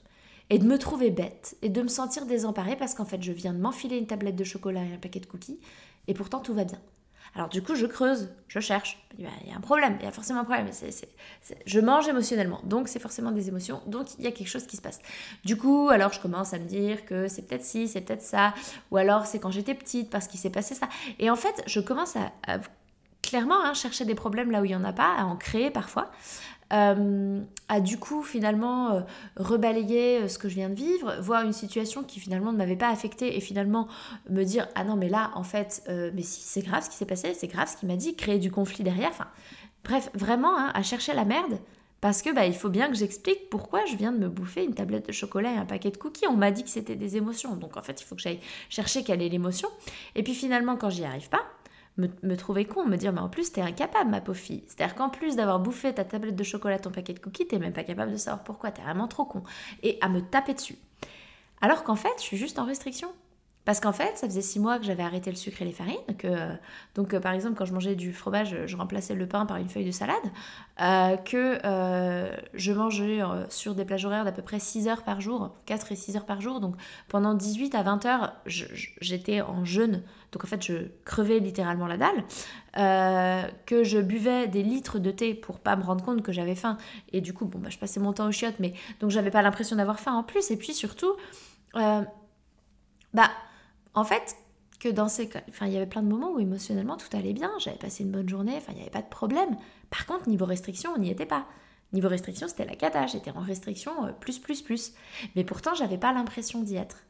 Et 0.50 0.60
de 0.60 0.66
me 0.66 0.78
trouver 0.78 1.12
bête 1.12 1.56
et 1.62 1.70
de 1.70 1.82
me 1.82 1.88
sentir 1.88 2.26
désemparée 2.26 2.76
parce 2.76 2.94
qu'en 2.94 3.06
fait, 3.06 3.22
je 3.24 3.32
viens 3.32 3.54
de 3.54 3.60
m'enfiler 3.60 3.98
une 3.98 4.08
tablette 4.08 4.36
de 4.36 4.44
chocolat 4.44 4.84
et 4.84 4.94
un 4.94 4.98
paquet 4.98 5.22
de 5.22 5.26
cookies 5.26 5.60
et 6.08 6.14
pourtant 6.14 6.40
tout 6.40 6.54
va 6.54 6.66
bien. 6.66 6.80
Alors 7.36 7.48
du 7.48 7.62
coup, 7.62 7.76
je 7.76 7.86
creuse, 7.86 8.30
je 8.48 8.60
cherche. 8.60 8.98
Il 9.18 9.24
y 9.24 9.52
a 9.52 9.56
un 9.56 9.62
problème, 9.62 9.98
il 10.00 10.06
y 10.06 10.08
a 10.08 10.12
forcément 10.12 10.42
un 10.42 10.44
problème. 10.44 10.68
Je 11.66 11.80
mange 11.80 12.08
émotionnellement, 12.08 12.60
donc 12.64 12.88
c'est 12.88 13.00
forcément 13.00 13.32
des 13.32 13.48
émotions, 13.48 13.82
donc 13.88 14.08
il 14.18 14.26
y 14.26 14.28
a 14.28 14.32
quelque 14.32 14.50
chose 14.50 14.68
qui 14.68 14.78
se 14.78 14.82
passe. 14.82 15.00
Du 15.46 15.58
coup, 15.58 15.90
alors 15.90 16.12
je 16.12 16.20
commence 16.20 16.54
à 16.54 16.60
me 16.60 16.66
dire 16.66 17.06
que 17.06 17.28
c'est 17.28 17.44
peut-être 17.44 17.64
ci, 17.64 17.88
c'est 17.88 18.02
peut-être 18.02 18.22
ça, 18.22 18.54
ou 18.90 18.98
alors 18.98 19.26
c'est 19.26 19.40
quand 19.40 19.52
j'étais 19.52 19.76
petite 19.76 20.10
parce 20.10 20.28
qu'il 20.28 20.40
s'est 20.40 20.50
passé 20.50 20.76
ça. 20.76 20.90
Et 21.20 21.30
en 21.30 21.36
fait, 21.36 21.64
je 21.68 21.80
commence 21.80 22.16
à, 22.16 22.60
clairement 23.22 23.64
hein, 23.64 23.74
chercher 23.74 24.04
des 24.04 24.16
problèmes 24.16 24.52
là 24.52 24.62
où 24.62 24.66
il 24.66 24.70
n'y 24.70 24.76
en 24.76 24.84
a 24.84 24.94
pas, 24.94 25.14
à 25.16 25.24
en 25.24 25.38
créer 25.38 25.72
parfois. 25.72 26.12
Euh, 26.72 27.42
à 27.68 27.82
du 27.82 27.98
coup 27.98 28.24
finalement 28.24 28.92
euh, 28.92 29.02
rebalayer 29.36 30.22
euh, 30.22 30.28
ce 30.30 30.38
que 30.38 30.48
je 30.48 30.56
viens 30.56 30.70
de 30.70 30.76
vivre, 30.76 31.18
voir 31.20 31.44
une 31.44 31.52
situation 31.52 32.02
qui 32.04 32.22
finalement 32.22 32.54
ne 32.54 32.58
m'avait 32.58 32.78
pas 32.78 32.90
affectée 32.90 33.36
et 33.36 33.42
finalement 33.42 33.90
me 34.30 34.44
dire 34.44 34.68
ah 34.76 34.86
non 34.86 34.96
mais 34.96 35.10
là 35.10 35.32
en 35.36 35.44
fait 35.44 35.84
mais 35.90 36.22
si 36.22 36.42
c'est 36.42 36.62
grave 36.62 36.84
ce 36.84 36.90
qui 36.90 36.96
s'est 36.96 37.06
passé, 37.06 37.34
c'est 37.34 37.48
grave 37.48 37.68
ce 37.70 37.76
qu'il 37.76 37.90
m'a 37.90 37.98
dit, 37.98 38.16
créer 38.16 38.40
du 38.40 38.52
conflit 38.52 38.84
derrière, 38.84 39.10
enfin 39.10 39.28
bref 39.84 40.10
vraiment 40.14 40.58
hein, 40.58 40.72
à 40.74 40.82
chercher 40.84 41.14
la 41.14 41.26
merde 41.26 41.60
parce 42.00 42.24
que 42.24 42.34
bah, 42.34 42.48
il 42.48 42.56
faut 42.56 42.70
bien 42.70 42.88
que 42.88 42.96
j'explique 42.96 43.50
pourquoi 43.50 43.86
je 43.86 43.96
viens 43.96 44.12
de 44.12 44.18
me 44.18 44.28
bouffer 44.28 44.64
une 44.64 44.74
tablette 44.74 45.08
de 45.08 45.12
chocolat 45.12 45.54
et 45.54 45.58
un 45.58 45.66
paquet 45.66 45.92
de 45.92 45.98
cookies. 45.98 46.26
On 46.28 46.36
m'a 46.36 46.50
dit 46.50 46.64
que 46.64 46.70
c'était 46.70 46.96
des 46.96 47.16
émotions. 47.16 47.56
Donc 47.56 47.78
en 47.78 47.84
fait, 47.84 48.02
il 48.02 48.04
faut 48.04 48.16
que 48.16 48.22
j'aille 48.22 48.40
chercher 48.70 49.04
quelle 49.04 49.22
est 49.22 49.30
l'émotion. 49.30 49.70
Et 50.16 50.24
puis 50.24 50.34
finalement, 50.34 50.78
quand 50.78 50.90
j'y 50.90 51.06
arrive 51.06 51.30
pas, 51.30 51.44
me, 51.98 52.36
trouver 52.36 52.66
con, 52.66 52.86
me 52.86 52.96
dire 52.96 53.14
mais 53.14 53.20
en 53.20 53.30
plus 53.30 53.52
t'es 53.52 53.62
incapable 53.62 54.10
ma 54.10 54.22
pauvre 54.22 54.38
fille. 54.38 54.64
C'est-à-dire 54.68 54.96
qu'en 54.96 55.10
plus 55.10 55.36
d'avoir 55.36 55.60
bouffé 55.60 55.94
ta 55.94 56.06
tablette 56.06 56.36
de 56.36 56.44
chocolat, 56.44 56.80
ton 56.80 56.92
paquet 56.92 57.14
de 57.14 57.20
cookies, 57.20 57.48
t'es 57.48 57.60
même 57.60 57.74
pas 57.74 57.84
capable 57.84 58.12
de 58.12 58.18
savoir 58.18 58.44
pourquoi, 58.44 58.72
t'es 58.72 58.82
vraiment 58.82 59.08
trop 59.08 59.26
con. 59.26 59.44
Et 59.84 59.98
à 60.02 60.10
me 60.10 60.22
taper 60.22 60.54
dessus. 60.54 60.78
Alors 61.62 61.84
qu'en 61.84 61.96
fait, 61.96 62.14
je 62.18 62.24
suis 62.24 62.38
juste 62.38 62.60
en 62.60 62.66
restriction. 62.66 63.10
Parce 63.64 63.80
qu'en 63.80 63.92
fait, 63.92 64.18
ça 64.18 64.28
faisait 64.28 64.42
six 64.42 64.60
mois 64.60 64.80
que 64.80 64.86
j'avais 64.86 65.04
arrêté 65.04 65.30
le 65.30 65.36
sucre 65.36 65.62
et 65.62 65.66
les 65.66 65.72
farines. 65.72 66.00
Que, 66.18 66.28
donc, 66.96 67.14
euh, 67.14 67.20
par 67.20 67.34
exemple, 67.34 67.56
quand 67.56 67.66
je 67.66 67.74
mangeais 67.74 67.96
du 67.96 68.12
fromage, 68.12 68.56
je 68.66 68.76
remplaçais 68.76 69.14
le 69.14 69.28
pain 69.28 69.46
par 69.46 69.58
une 69.58 69.70
feuille 69.70 69.86
de 69.86 69.92
salade. 69.92 70.16
Euh, 70.82 71.16
que 71.18 71.60
euh, 71.64 72.36
je 72.56 72.74
mangeais 72.74 73.22
sur 73.50 73.76
des 73.76 73.86
plages 73.86 74.04
horaires 74.04 74.26
d'à 74.26 74.32
peu 74.32 74.42
près 74.42 74.60
6 74.60 74.88
heures 74.88 75.04
par 75.04 75.22
jour, 75.22 75.56
4 75.68 75.92
et 75.92 75.96
6 75.96 76.16
heures 76.18 76.26
par 76.26 76.42
jour. 76.42 76.60
Donc, 76.60 76.76
pendant 77.08 77.36
18 77.36 77.76
à 77.76 77.84
20 77.84 78.06
heures, 78.08 78.34
j'étais 78.48 79.42
en 79.42 79.64
jeûne. 79.64 80.02
Donc, 80.32 80.44
en 80.44 80.48
fait, 80.48 80.66
je 80.66 80.88
crevais 81.06 81.38
littéralement 81.38 81.86
la 81.86 81.98
dalle. 81.98 83.54
que 83.68 83.84
je 83.84 84.00
buvais 84.00 84.48
des 84.48 84.64
litres 84.64 84.98
de 84.98 85.12
thé 85.12 85.36
pour 85.36 85.60
pas 85.60 85.76
me 85.76 85.84
rendre 85.84 86.04
compte 86.04 86.24
que 86.24 86.32
j'avais 86.32 86.56
faim. 86.56 86.80
Et 87.14 87.22
du 87.22 87.32
coup, 87.32 87.46
bon, 87.46 87.60
bah, 87.60 87.70
je 87.70 87.78
passais 87.78 88.00
mon 88.00 88.12
temps 88.12 88.28
au 88.28 88.32
chiottes, 88.32 88.60
mais 88.60 88.74
donc 89.02 89.12
j'avais 89.12 89.30
pas 89.30 89.44
l'impression 89.44 89.76
d'avoir 89.76 90.00
faim 90.00 90.14
en 90.14 90.24
plus. 90.24 90.50
Et 90.50 90.58
puis 90.58 90.74
surtout, 90.74 91.16
bah 93.14 93.30
en 93.94 94.04
fait, 94.04 94.36
que 94.80 94.90
dans 94.90 95.08
ces 95.08 95.30
enfin, 95.50 95.68
il 95.68 95.74
y 95.74 95.78
avait 95.78 95.86
plein 95.86 96.02
de 96.02 96.08
moments 96.08 96.32
où 96.32 96.40
émotionnellement 96.40 96.98
tout 96.98 97.16
allait 97.16 97.34
bien, 97.34 97.52
j'avais 97.60 97.78
passé 97.78 98.04
une 98.04 98.12
bonne 98.12 98.28
journée, 98.28 98.56
enfin, 98.58 98.72
il 98.72 98.76
n'y 98.76 98.82
avait 98.82 98.90
pas 98.90 99.02
de 99.02 99.10
problème. 99.10 99.58
Par 99.90 100.06
contre, 100.06 100.28
niveau 100.28 100.46
restriction, 100.46 100.92
on 100.96 101.00
n'y 101.00 101.12
était 101.12 101.26
pas. 101.26 101.46
Niveau 101.94 102.08
restriction, 102.08 102.48
c'était 102.48 102.66
la 102.66 102.76
cata, 102.76 103.06
j'étais 103.06 103.32
en 103.32 103.42
restriction 103.42 104.06
euh, 104.06 104.12
plus, 104.12 104.40
plus, 104.40 104.62
plus. 104.62 104.94
Mais 105.36 105.44
pourtant, 105.44 105.74
j'avais 105.76 105.98
pas 105.98 106.14
l'impression 106.14 106.62
d'y 106.62 106.78
être. 106.78 107.04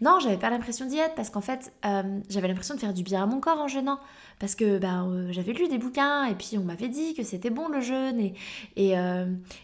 Non, 0.00 0.18
j'avais 0.20 0.36
pas 0.36 0.50
l'impression 0.50 0.86
d'y 0.86 0.98
être 0.98 1.14
parce 1.14 1.30
qu'en 1.30 1.40
fait, 1.40 1.72
euh, 1.84 2.20
j'avais 2.28 2.48
l'impression 2.48 2.74
de 2.74 2.80
faire 2.80 2.94
du 2.94 3.02
bien 3.02 3.22
à 3.22 3.26
mon 3.26 3.40
corps 3.40 3.60
en 3.60 3.68
jeûnant. 3.68 4.00
Parce 4.38 4.54
que 4.54 4.78
bah, 4.78 5.02
euh, 5.02 5.28
j'avais 5.32 5.52
lu 5.52 5.68
des 5.68 5.78
bouquins 5.78 6.24
et 6.24 6.34
puis 6.34 6.56
on 6.56 6.64
m'avait 6.64 6.88
dit 6.88 7.14
que 7.14 7.22
c'était 7.22 7.50
bon 7.50 7.68
le 7.68 7.80
jeûne. 7.80 8.20
Et, 8.20 8.34
et, 8.76 8.94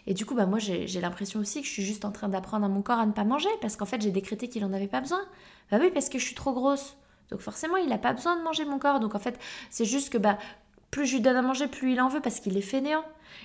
et 0.05 0.13
du 0.13 0.25
coup, 0.25 0.35
bah, 0.35 0.45
moi, 0.45 0.59
j'ai 0.59 1.01
l'impression 1.01 1.39
aussi 1.39 1.61
que 1.61 1.67
je 1.67 1.71
suis 1.71 1.83
juste 1.83 2.05
en 2.05 2.11
train 2.11 2.29
d'apprendre 2.29 2.65
à 2.65 2.69
mon 2.69 2.81
corps 2.81 2.99
à 2.99 3.05
ne 3.05 3.11
pas 3.11 3.23
manger 3.23 3.49
parce 3.61 3.75
qu'en 3.75 3.85
fait, 3.85 4.01
j'ai 4.01 4.11
décrété 4.11 4.49
qu'il 4.49 4.63
en 4.65 4.73
avait 4.73 4.87
pas 4.87 5.01
besoin. 5.01 5.21
Bah 5.71 5.77
oui, 5.81 5.91
parce 5.93 6.09
que 6.09 6.19
je 6.19 6.25
suis 6.25 6.35
trop 6.35 6.53
grosse. 6.53 6.95
Donc 7.29 7.41
forcément, 7.41 7.77
il 7.77 7.89
n'a 7.89 7.97
pas 7.97 8.13
besoin 8.13 8.37
de 8.37 8.43
manger 8.43 8.65
mon 8.65 8.79
corps. 8.79 8.99
Donc 8.99 9.15
en 9.15 9.19
fait, 9.19 9.37
c'est 9.69 9.85
juste 9.85 10.11
que 10.11 10.17
bah, 10.17 10.37
plus 10.91 11.05
je 11.05 11.15
lui 11.15 11.21
donne 11.21 11.35
à 11.35 11.41
manger, 11.41 11.67
plus 11.67 11.93
il 11.93 12.01
en 12.01 12.07
veut 12.07 12.21
parce 12.21 12.39
qu'il 12.39 12.57
est 12.57 12.61
fainéant. 12.61 13.03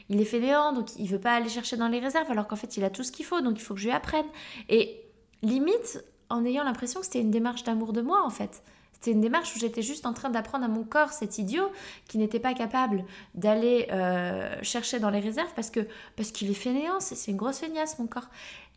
Il 0.08 0.20
est 0.20 0.24
fainéant, 0.24 0.72
donc 0.72 0.90
il 0.96 1.06
veut 1.06 1.18
pas 1.18 1.32
aller 1.32 1.48
chercher 1.48 1.76
dans 1.76 1.88
les 1.88 1.98
réserves, 1.98 2.30
alors 2.30 2.46
qu'en 2.46 2.56
fait, 2.56 2.76
il 2.76 2.84
a 2.84 2.90
tout 2.90 3.02
ce 3.02 3.12
qu'il 3.12 3.26
faut, 3.26 3.40
donc 3.40 3.58
il 3.58 3.62
faut 3.62 3.74
que 3.74 3.80
je 3.80 3.86
lui 3.86 3.92
apprenne. 3.92 4.26
Et 4.68 5.02
limite, 5.42 6.04
en 6.32 6.44
ayant 6.44 6.64
l'impression 6.64 7.00
que 7.00 7.06
c'était 7.06 7.20
une 7.20 7.30
démarche 7.30 7.62
d'amour 7.62 7.92
de 7.92 8.00
moi, 8.00 8.24
en 8.24 8.30
fait. 8.30 8.62
C'était 8.94 9.12
une 9.12 9.20
démarche 9.20 9.54
où 9.54 9.58
j'étais 9.58 9.82
juste 9.82 10.06
en 10.06 10.12
train 10.12 10.30
d'apprendre 10.30 10.64
à 10.64 10.68
mon 10.68 10.84
corps, 10.84 11.12
cet 11.12 11.38
idiot, 11.38 11.70
qui 12.08 12.18
n'était 12.18 12.40
pas 12.40 12.54
capable 12.54 13.04
d'aller 13.34 13.88
euh, 13.90 14.56
chercher 14.62 14.98
dans 14.98 15.10
les 15.10 15.20
réserves 15.20 15.52
parce 15.54 15.70
que 15.70 15.80
parce 16.16 16.30
qu'il 16.30 16.50
est 16.50 16.54
fainéant, 16.54 17.00
c'est 17.00 17.30
une 17.30 17.36
grosse 17.36 17.58
feignasse, 17.58 17.98
mon 17.98 18.06
corps. 18.06 18.28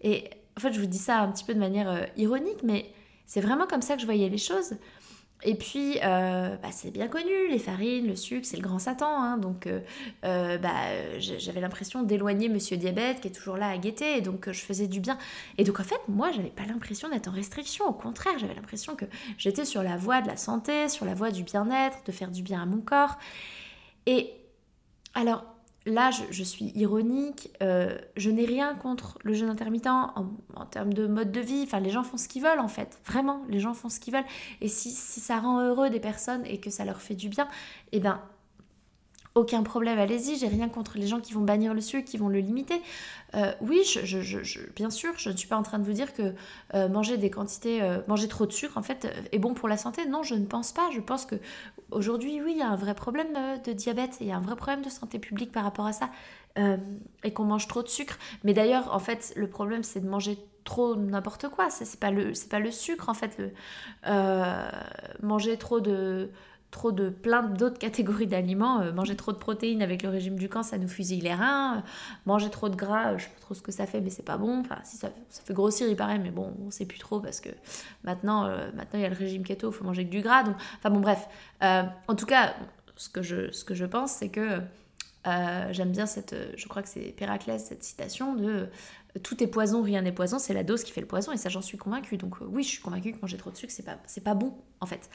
Et 0.01 0.29
en 0.57 0.61
fait, 0.61 0.73
je 0.73 0.79
vous 0.79 0.87
dis 0.87 0.97
ça 0.97 1.19
un 1.19 1.31
petit 1.31 1.43
peu 1.43 1.53
de 1.53 1.59
manière 1.59 1.89
euh, 1.89 2.05
ironique, 2.17 2.63
mais 2.63 2.91
c'est 3.25 3.41
vraiment 3.41 3.67
comme 3.67 3.81
ça 3.81 3.95
que 3.95 4.01
je 4.01 4.05
voyais 4.05 4.27
les 4.27 4.37
choses. 4.37 4.75
Et 5.43 5.55
puis, 5.55 5.99
euh, 6.03 6.55
bah, 6.57 6.69
c'est 6.71 6.91
bien 6.91 7.07
connu, 7.07 7.47
les 7.49 7.59
farines, 7.59 8.07
le 8.07 8.15
sucre, 8.15 8.47
c'est 8.47 8.57
le 8.57 8.63
grand 8.63 8.79
Satan. 8.79 9.21
Hein. 9.21 9.37
donc, 9.37 9.67
euh, 9.67 9.81
euh, 10.23 10.57
bah, 10.57 10.73
j'avais 11.19 11.61
l'impression 11.61 12.03
d'éloigner 12.03 12.49
Monsieur 12.49 12.77
Diabète, 12.77 13.21
qui 13.21 13.27
est 13.27 13.31
toujours 13.31 13.57
là 13.57 13.69
à 13.69 13.77
guetter, 13.77 14.17
et 14.17 14.21
donc 14.21 14.49
je 14.51 14.61
faisais 14.61 14.87
du 14.87 14.99
bien. 14.99 15.17
Et 15.57 15.63
donc, 15.63 15.79
en 15.79 15.83
fait, 15.83 15.99
moi, 16.07 16.31
j'avais 16.31 16.49
pas 16.49 16.65
l'impression 16.65 17.09
d'être 17.09 17.27
en 17.27 17.31
restriction. 17.31 17.85
Au 17.85 17.93
contraire, 17.93 18.39
j'avais 18.39 18.55
l'impression 18.55 18.95
que 18.95 19.05
j'étais 19.37 19.65
sur 19.65 19.83
la 19.83 19.97
voie 19.97 20.21
de 20.21 20.27
la 20.27 20.37
santé, 20.37 20.89
sur 20.89 21.05
la 21.05 21.13
voie 21.13 21.31
du 21.31 21.43
bien-être, 21.43 21.99
de 22.05 22.11
faire 22.11 22.31
du 22.31 22.41
bien 22.41 22.63
à 22.63 22.65
mon 22.65 22.81
corps. 22.81 23.17
Et 24.07 24.33
alors, 25.13 25.54
là, 25.85 26.09
je, 26.31 26.43
suis 26.43 26.71
ironique, 26.75 27.51
euh, 27.61 27.97
je 28.17 28.29
n'ai 28.29 28.45
rien 28.45 28.75
contre 28.75 29.19
le 29.23 29.33
jeûne 29.33 29.49
intermittent 29.49 29.87
en, 29.87 30.35
termes 30.71 30.93
de 30.93 31.07
mode 31.07 31.31
de 31.31 31.39
vie. 31.39 31.63
Enfin, 31.63 31.79
les 31.79 31.91
gens 31.91 32.03
font 32.03 32.17
ce 32.17 32.27
qu'ils 32.27 32.41
veulent 32.41 32.59
en 32.59 32.67
fait, 32.67 32.99
vraiment, 33.05 33.43
les 33.49 33.59
gens 33.59 33.73
font 33.73 33.89
ce 33.89 33.99
qu'ils 33.99 34.13
veulent. 34.13 34.25
Et 34.61 34.67
si, 34.67 34.91
si, 34.91 35.19
ça 35.19 35.39
rend 35.39 35.61
heureux 35.61 35.89
des 35.89 35.99
personnes 35.99 36.45
et 36.45 36.59
que 36.59 36.69
ça 36.69 36.85
leur 36.85 37.01
fait 37.01 37.15
du 37.15 37.29
bien, 37.29 37.47
eh 37.91 37.99
ben, 37.99 38.19
aucun 39.35 39.63
problème, 39.63 39.99
allez-y, 39.99 40.37
j'ai 40.37 40.47
rien 40.47 40.69
contre 40.69 40.97
les 40.97 41.07
gens 41.07 41.19
qui 41.19 41.33
vont 41.33 41.41
bannir 41.41 41.73
le 41.73 41.81
sucre, 41.81 42.09
qui 42.09 42.17
vont 42.17 42.29
le 42.29 42.39
limiter. 42.39 42.81
Euh, 43.35 43.51
oui, 43.59 43.83
je, 43.83 44.59
bien 44.75 44.89
sûr, 44.89 45.11
je 45.17 45.29
ne 45.29 45.35
suis 45.35 45.49
pas 45.49 45.57
en 45.57 45.61
train 45.61 45.77
de 45.77 45.83
vous 45.83 45.91
dire 45.91 46.13
que 46.13 46.33
euh, 46.73 46.87
manger 46.87 47.17
des 47.17 47.29
quantités, 47.29 47.81
euh, 47.81 47.99
manger 48.07 48.29
trop 48.29 48.45
de 48.45 48.53
sucre, 48.53 48.77
en 48.77 48.81
fait, 48.81 49.13
est 49.33 49.39
bon 49.39 49.53
pour 49.53 49.67
la 49.67 49.75
santé. 49.75 50.05
Non, 50.05 50.23
je 50.23 50.35
ne 50.35 50.45
pense 50.45 50.71
pas. 50.71 50.89
Je 50.93 51.01
pense 51.01 51.25
que 51.25 51.35
aujourd'hui, 51.91 52.41
oui, 52.41 52.53
il 52.53 52.59
y 52.59 52.61
a 52.61 52.69
un 52.69 52.77
vrai 52.77 52.95
problème 52.95 53.27
de 53.65 53.73
diabète, 53.73 54.17
il 54.21 54.27
y 54.27 54.31
a 54.31 54.37
un 54.37 54.41
vrai 54.41 54.55
problème 54.55 54.81
de 54.81 54.89
santé 54.89 55.19
publique 55.19 55.51
par 55.51 55.65
rapport 55.65 55.85
à 55.85 55.91
ça, 55.91 56.09
et 57.25 57.33
qu'on 57.33 57.43
mange 57.43 57.67
trop 57.67 57.83
de 57.83 57.89
sucre. 57.89 58.17
Mais 58.45 58.53
d'ailleurs, 58.53 58.95
en 58.95 58.99
fait, 58.99 59.33
le 59.35 59.49
problème, 59.49 59.83
c'est 59.83 59.99
de 59.99 60.07
manger 60.07 60.37
trop 60.63 60.95
n'importe 60.95 61.49
quoi. 61.49 61.69
C'est 61.69 61.99
pas 61.99 62.09
le, 62.09 62.33
c'est 62.33 62.49
pas 62.49 62.59
le 62.59 62.71
sucre, 62.71 63.09
en 63.09 63.13
fait. 63.13 63.37
Le, 63.37 63.51
manger 65.21 65.57
trop 65.57 65.81
de 65.81 66.31
trop 66.71 66.91
de 66.91 67.09
plein 67.09 67.43
d'autres 67.43 67.77
catégories 67.77 68.27
d'aliments. 68.27 68.81
Euh, 68.81 68.91
manger 68.91 69.15
trop 69.15 69.31
de 69.31 69.37
protéines 69.37 69.81
avec 69.81 70.03
le 70.03 70.09
régime 70.09 70.37
du 70.37 70.49
camp, 70.49 70.63
ça 70.63 70.77
nous 70.77 70.87
fusille 70.87 71.21
les 71.21 71.33
reins. 71.33 71.77
Euh, 71.77 71.81
manger 72.25 72.49
trop 72.49 72.69
de 72.69 72.75
gras, 72.75 73.13
euh, 73.13 73.17
je 73.17 73.23
sais 73.23 73.29
pas 73.29 73.41
trop 73.41 73.53
ce 73.53 73.61
que 73.61 73.71
ça 73.71 73.85
fait, 73.85 74.01
mais 74.01 74.09
c'est 74.09 74.23
pas 74.23 74.37
bon. 74.37 74.59
Enfin, 74.59 74.77
si 74.83 74.97
ça, 74.97 75.09
fait 75.29 75.53
grossir, 75.53 75.87
il 75.87 75.95
paraît, 75.95 76.19
mais 76.19 76.31
bon, 76.31 76.53
on 76.65 76.71
sait 76.71 76.85
plus 76.85 76.99
trop 76.99 77.19
parce 77.19 77.39
que 77.39 77.49
maintenant, 78.03 78.49
maintenant 78.73 78.99
il 78.99 79.01
y 79.01 79.05
a 79.05 79.09
le 79.09 79.15
régime 79.15 79.43
keto, 79.43 79.69
il 79.71 79.73
faut 79.73 79.83
manger 79.85 80.05
que 80.05 80.11
du 80.11 80.21
gras. 80.21 80.43
Enfin 80.77 80.89
bon, 80.89 80.99
bref. 80.99 81.27
en 81.61 82.15
tout 82.15 82.25
cas, 82.25 82.55
ce 82.95 83.09
que 83.09 83.21
je, 83.21 83.51
ce 83.51 83.63
que 83.63 83.73
je 83.73 83.85
pense, 83.85 84.11
c'est 84.11 84.29
que 84.29 84.61
j'aime 85.71 85.91
bien 85.91 86.05
cette, 86.05 86.35
je 86.55 86.67
crois 86.67 86.81
que 86.81 86.89
c'est 86.89 87.13
Péraclès, 87.15 87.63
cette 87.63 87.83
citation 87.83 88.35
de 88.35 88.67
tout 89.23 89.41
est 89.43 89.47
poison, 89.47 89.81
rien 89.81 90.01
n'est 90.01 90.11
poison, 90.11 90.39
c'est 90.39 90.53
la 90.53 90.63
dose 90.63 90.83
qui 90.83 90.91
fait 90.91 91.01
le 91.01 91.07
poison, 91.07 91.31
et 91.31 91.37
ça 91.37 91.49
j'en 91.49 91.61
suis 91.61 91.77
convaincue. 91.77 92.17
Donc 92.17 92.41
euh, 92.41 92.45
oui, 92.47 92.63
je 92.63 92.69
suis 92.69 92.81
convaincue 92.81 93.13
que 93.13 93.21
manger 93.21 93.37
trop 93.37 93.51
de 93.51 93.55
sucre, 93.55 93.71
c'est 93.71 93.83
pas, 93.83 93.97
c'est 94.05 94.23
pas 94.23 94.33
bon, 94.33 94.53
en 94.81 94.85
fait. 94.85 95.09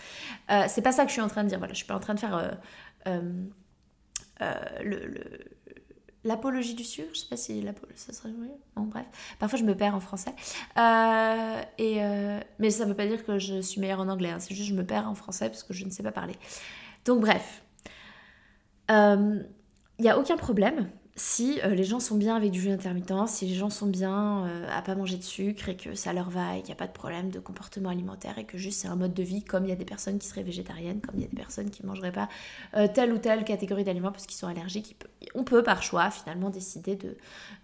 Euh, 0.50 0.64
c'est 0.69 0.83
pas 0.83 0.92
ça 0.92 1.04
que 1.04 1.09
je 1.09 1.14
suis 1.14 1.23
en 1.23 1.28
train 1.28 1.45
de 1.45 1.49
dire, 1.49 1.59
voilà, 1.59 1.73
je 1.73 1.78
suis 1.78 1.87
pas 1.87 1.97
en 1.97 2.00
train 2.00 2.14
de 2.14 2.21
faire 2.21 2.59
euh, 3.07 3.21
le, 4.83 5.11
l'apologie 6.25 6.75
du 6.75 6.85
sucre, 6.85 7.11
je 7.12 7.21
sais 7.21 7.28
pas 7.28 7.37
si 7.37 7.64
ça 7.95 8.12
serait 8.12 8.30
bon, 8.76 8.85
bref. 8.85 9.07
Parfois 9.38 9.59
je 9.59 9.64
me 9.64 9.75
perds 9.75 9.95
en 9.95 10.00
français. 10.00 10.35
et, 11.78 12.00
mais 12.59 12.71
ça 12.71 12.85
veut 12.85 12.97
pas 12.97 13.07
dire 13.07 13.25
que 13.25 13.38
je 13.38 13.61
suis 13.61 13.80
meilleure 13.80 14.00
en 14.00 14.09
anglais, 14.09 14.30
hein. 14.30 14.40
c'est 14.40 14.54
juste 14.54 14.69
que 14.71 14.75
je 14.75 14.80
me 14.80 14.87
perds 14.87 15.09
en 15.09 15.14
français 15.14 15.49
parce 15.49 15.62
que 15.62 15.75
je 15.75 15.85
ne 15.85 15.90
sais 15.90 16.02
pas 16.02 16.12
parler. 16.12 16.35
Donc 17.04 17.21
bref. 17.21 17.62
Il 18.88 20.04
n'y 20.04 20.09
a 20.09 20.19
aucun 20.19 20.38
problème 20.38 20.88
si 21.17 21.61
euh, 21.64 21.75
les 21.75 21.85
gens 21.85 22.00
sont 22.00 22.17
bien 22.17 22.37
avec 22.37 22.50
du 22.50 22.61
jeûne 22.61 22.73
intermittent, 22.73 23.12
si 23.26 23.47
les 23.47 23.55
gens 23.55 23.71
sont 23.71 23.87
bien 23.87 24.47
euh, 24.47 24.67
à 24.71 24.81
pas 24.81 24.95
manger 24.95 25.17
de 25.17 25.23
sucre 25.23 25.69
et 25.69 25.76
que 25.76 25.95
ça 25.95 26.12
leur 26.12 26.31
va 26.31 26.57
et 26.57 26.61
qu'il 26.61 26.67
n'y 26.67 26.73
a 26.73 26.76
pas 26.76 26.87
de 26.87 26.93
problème 26.93 27.31
de 27.31 27.40
comportement 27.40 27.90
alimentaire 27.90 28.38
et 28.38 28.45
que 28.45 28.57
juste 28.59 28.81
c'est 28.81 28.88
un 28.88 28.97
mode 28.97 29.12
de 29.12 29.23
vie 29.23 29.43
comme 29.43 29.64
il 29.64 29.71
y 29.71 29.73
a 29.73 29.76
des 29.76 29.85
personnes 29.85 30.19
qui 30.19 30.29
seraient 30.29 30.43
végétariennes, 30.43 31.00
comme 31.00 31.17
il 31.17 31.23
y 31.23 31.25
a 31.25 31.29
des 31.29 31.37
personnes 31.37 31.71
qui 31.71 31.83
ne 31.83 31.88
mangeraient 31.88 32.12
pas 32.12 32.29
euh, 32.76 32.87
telle 32.93 33.12
ou 33.12 33.19
telle 33.19 33.45
catégorie 33.45 33.85
d'aliments 33.85 34.12
parce 34.12 34.26
qu'ils 34.26 34.37
sont 34.37 34.47
allergiques, 34.47 34.97
on 35.35 35.43
peut 35.45 35.62
par 35.62 35.83
choix 35.83 36.11
finalement 36.11 36.49
décider 36.49 36.97
de 36.97 37.17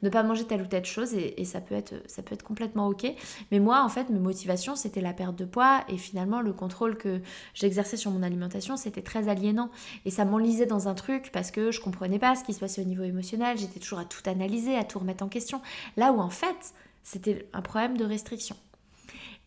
ne 0.02 0.08
pas 0.10 0.22
manger 0.22 0.44
telle 0.44 0.62
ou 0.62 0.66
telle 0.66 0.84
chose 0.84 1.14
et, 1.14 1.44
ça, 1.44 1.60
peut 1.60 1.74
être, 1.74 1.94
ça 2.06 2.22
peut 2.22 2.34
être 2.34 2.42
complètement 2.42 2.88
ok. 2.88 3.06
Mais 3.52 3.60
moi 3.60 3.82
en 3.84 3.88
fait 3.88 4.10
mes 4.10 4.18
motivations 4.18 4.74
c'était 4.74 5.00
la 5.00 5.12
perte 5.12 5.36
de 5.36 5.44
poids 5.44 5.84
et 5.88 5.96
finalement 5.96 6.40
le 6.40 6.52
contrôle 6.52 6.98
que 6.98 7.20
j'exerçais 7.54 7.96
sur 7.96 8.10
mon 8.10 8.22
alimentation 8.22 8.76
c'était 8.76 9.02
très 9.02 9.28
aliénant 9.28 9.70
et 10.04 10.10
ça 10.10 10.24
m'enlisait 10.24 10.66
dans 10.66 10.88
un 10.88 10.94
truc 10.94 11.30
parce 11.32 11.50
que 11.50 11.70
je 11.70 11.80
comprenais 11.80 12.18
pas 12.18 12.34
ce 12.34 12.42
qui 12.44 12.52
se 12.52 12.60
passait 12.60 12.82
au 12.82 12.84
niveau 12.84 13.04
émotionnel 13.04 13.45
j'étais 13.54 13.80
toujours 13.80 13.98
à 13.98 14.04
tout 14.04 14.22
analyser, 14.28 14.76
à 14.76 14.84
tout 14.84 14.98
remettre 14.98 15.24
en 15.24 15.28
question. 15.28 15.60
Là 15.96 16.12
où 16.12 16.20
en 16.20 16.30
fait, 16.30 16.74
c'était 17.02 17.48
un 17.52 17.62
problème 17.62 17.96
de 17.96 18.04
restriction. 18.04 18.56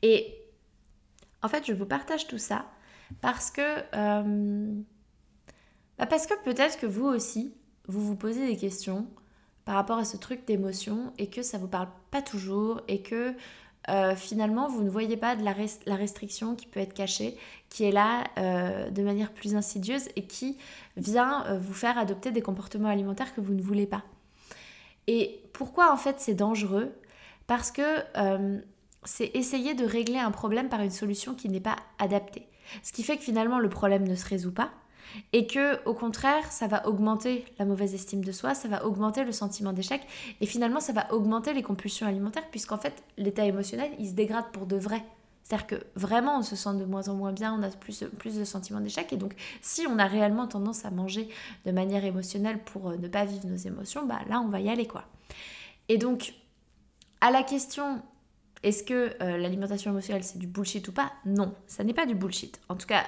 Et 0.01 0.34
en 1.41 1.48
fait, 1.48 1.65
je 1.65 1.74
vous 1.74 1.86
partage 1.86 2.27
tout 2.27 2.38
ça 2.38 2.65
parce 3.22 3.51
que, 3.51 3.62
euh, 3.96 4.74
bah 5.98 6.06
parce 6.06 6.27
que 6.27 6.34
peut-être 6.44 6.79
que 6.79 6.86
vous 6.86 7.06
aussi, 7.06 7.53
vous 7.88 8.06
vous 8.06 8.15
posez 8.15 8.48
des 8.48 8.58
questions 8.58 9.08
par 9.65 9.75
rapport 9.75 9.98
à 9.98 10.06
ce 10.06 10.18
truc 10.18 10.46
d'émotion 10.46 11.13
et 11.18 11.29
que 11.29 11.41
ça 11.41 11.58
vous 11.58 11.68
parle 11.68 11.89
pas 12.12 12.22
toujours 12.22 12.82
et 12.88 13.01
que 13.01 13.34
euh, 13.88 14.15
finalement 14.15 14.67
vous 14.67 14.83
ne 14.83 14.89
voyez 14.89 15.15
pas 15.15 15.36
la, 15.36 15.53
restriction 15.95 16.55
qui 16.55 16.67
peut 16.67 16.79
être 16.79 16.93
cachée, 16.93 17.38
qui 17.69 17.86
est 17.86 17.91
là 17.91 18.25
euh, 18.38 18.89
de 18.89 19.01
manière 19.01 19.31
plus 19.31 19.55
insidieuse 19.55 20.09
et 20.15 20.24
qui 20.24 20.57
vient 20.98 21.45
euh, 21.45 21.57
vous 21.59 21.74
faire 21.74 21.98
adopter 21.98 22.31
des 22.31 22.41
comportements 22.41 22.89
alimentaires 22.89 23.33
que 23.33 23.41
vous 23.41 23.53
ne 23.53 23.62
voulez 23.62 23.88
pas. 23.88 24.03
Et 25.07 25.41
pourquoi 25.53 25.93
en 25.93 25.98
fait 25.98 26.19
c'est 26.19 26.36
dangereux? 26.36 26.93
Parce 27.48 27.71
que 27.71 27.81
c'est 29.05 29.31
essayer 29.33 29.74
de 29.74 29.83
régler 29.83 30.19
un 30.19 30.29
problème 30.29 30.69
par 30.69 30.81
une 30.81 30.91
solution 30.91 31.33
qui 31.33 31.50
n'est 31.50 31.59
pas 31.59 31.77
adaptée. 31.98 32.45
Ce 32.83 32.93
qui 32.93 33.01
fait 33.01 33.17
que 33.17 33.24
finalement 33.24 33.57
le 33.57 33.69
problème 33.69 34.07
ne 34.07 34.13
se 34.13 34.27
résout 34.27 34.53
pas 34.53 34.69
et 35.34 35.48
que 35.48 35.84
au 35.86 35.94
contraire 35.94 36.51
ça 36.51 36.68
va 36.68 36.88
augmenter 36.88 37.46
la 37.58 37.66
mauvaise 37.66 37.94
estime 37.94 38.24
de 38.24 38.32
soi, 38.32 38.54
ça 38.54 38.68
va 38.68 38.86
augmenter 38.86 39.24
le 39.24 39.32
sentiment 39.32 39.74
d'échec 39.74 40.01
et 40.42 40.46
finalement 40.46 40.80
ça 40.80 40.94
va 40.94 41.12
augmenter 41.13 41.54
les 41.54 41.63
compulsions 41.63 42.08
alimentaires 42.08 42.48
puisqu'en 42.50 42.78
fait 42.78 43.04
l'état 43.18 43.46
émotionnel 43.46 43.92
il 44.00 44.10
se 44.10 44.13
dégrade 44.13 44.51
pour 44.51 44.66
de 44.66 44.75
vrai. 44.75 45.04
C'est-à-dire 45.44 45.68
que 45.68 45.75
vraiment 45.96 46.38
on 46.38 46.42
se 46.44 46.56
sent 46.56 46.75
de 46.75 46.86
moins 46.86 47.10
en 47.10 47.16
moins 47.16 47.32
bien, 47.32 47.58
on 47.60 47.63
a 47.63 47.70
plus, 47.70 48.04
de 48.38 48.44
sentiments 48.44 48.82
d'échec 48.82 49.12
et 49.12 49.18
donc 49.18 49.34
si 49.62 49.88
on 49.88 49.98
a 49.98 50.06
réellement 50.06 50.48
tendance 50.48 50.86
à 50.86 50.92
manger 50.92 51.28
de 51.66 51.72
manière 51.72 52.06
émotionnelle 52.06 52.60
pour 52.60 52.89
euh, 52.89 52.98
ne 52.98 53.08
pas 53.08 53.25
vivre 53.25 53.48
nos 53.48 53.58
émotions, 53.58 54.06
bah 54.06 54.20
là 54.30 54.42
on 54.42 54.48
va 54.48 54.60
y 54.60 54.70
aller 54.70 54.86
quoi. 54.86 55.06
Et 55.88 55.98
donc 55.98 56.34
à 57.22 57.32
la 57.32 57.44
question 57.44 58.01
est-ce 58.62 58.84
que 58.84 59.16
euh, 59.22 59.38
l'alimentation 59.38 59.92
émotionnelle 59.92 60.24
c'est 60.24 60.38
du 60.38 60.48
bullshit 60.48 60.88
ou 60.88 60.92
pas? 60.92 61.12
Non, 61.25 61.54
ça 61.68 61.84
n'est 61.84 61.94
pas 61.94 62.06
du 62.06 62.16
bullshit. 62.16 62.60
En 62.68 62.75
tout 62.75 62.88
cas, 62.88 63.04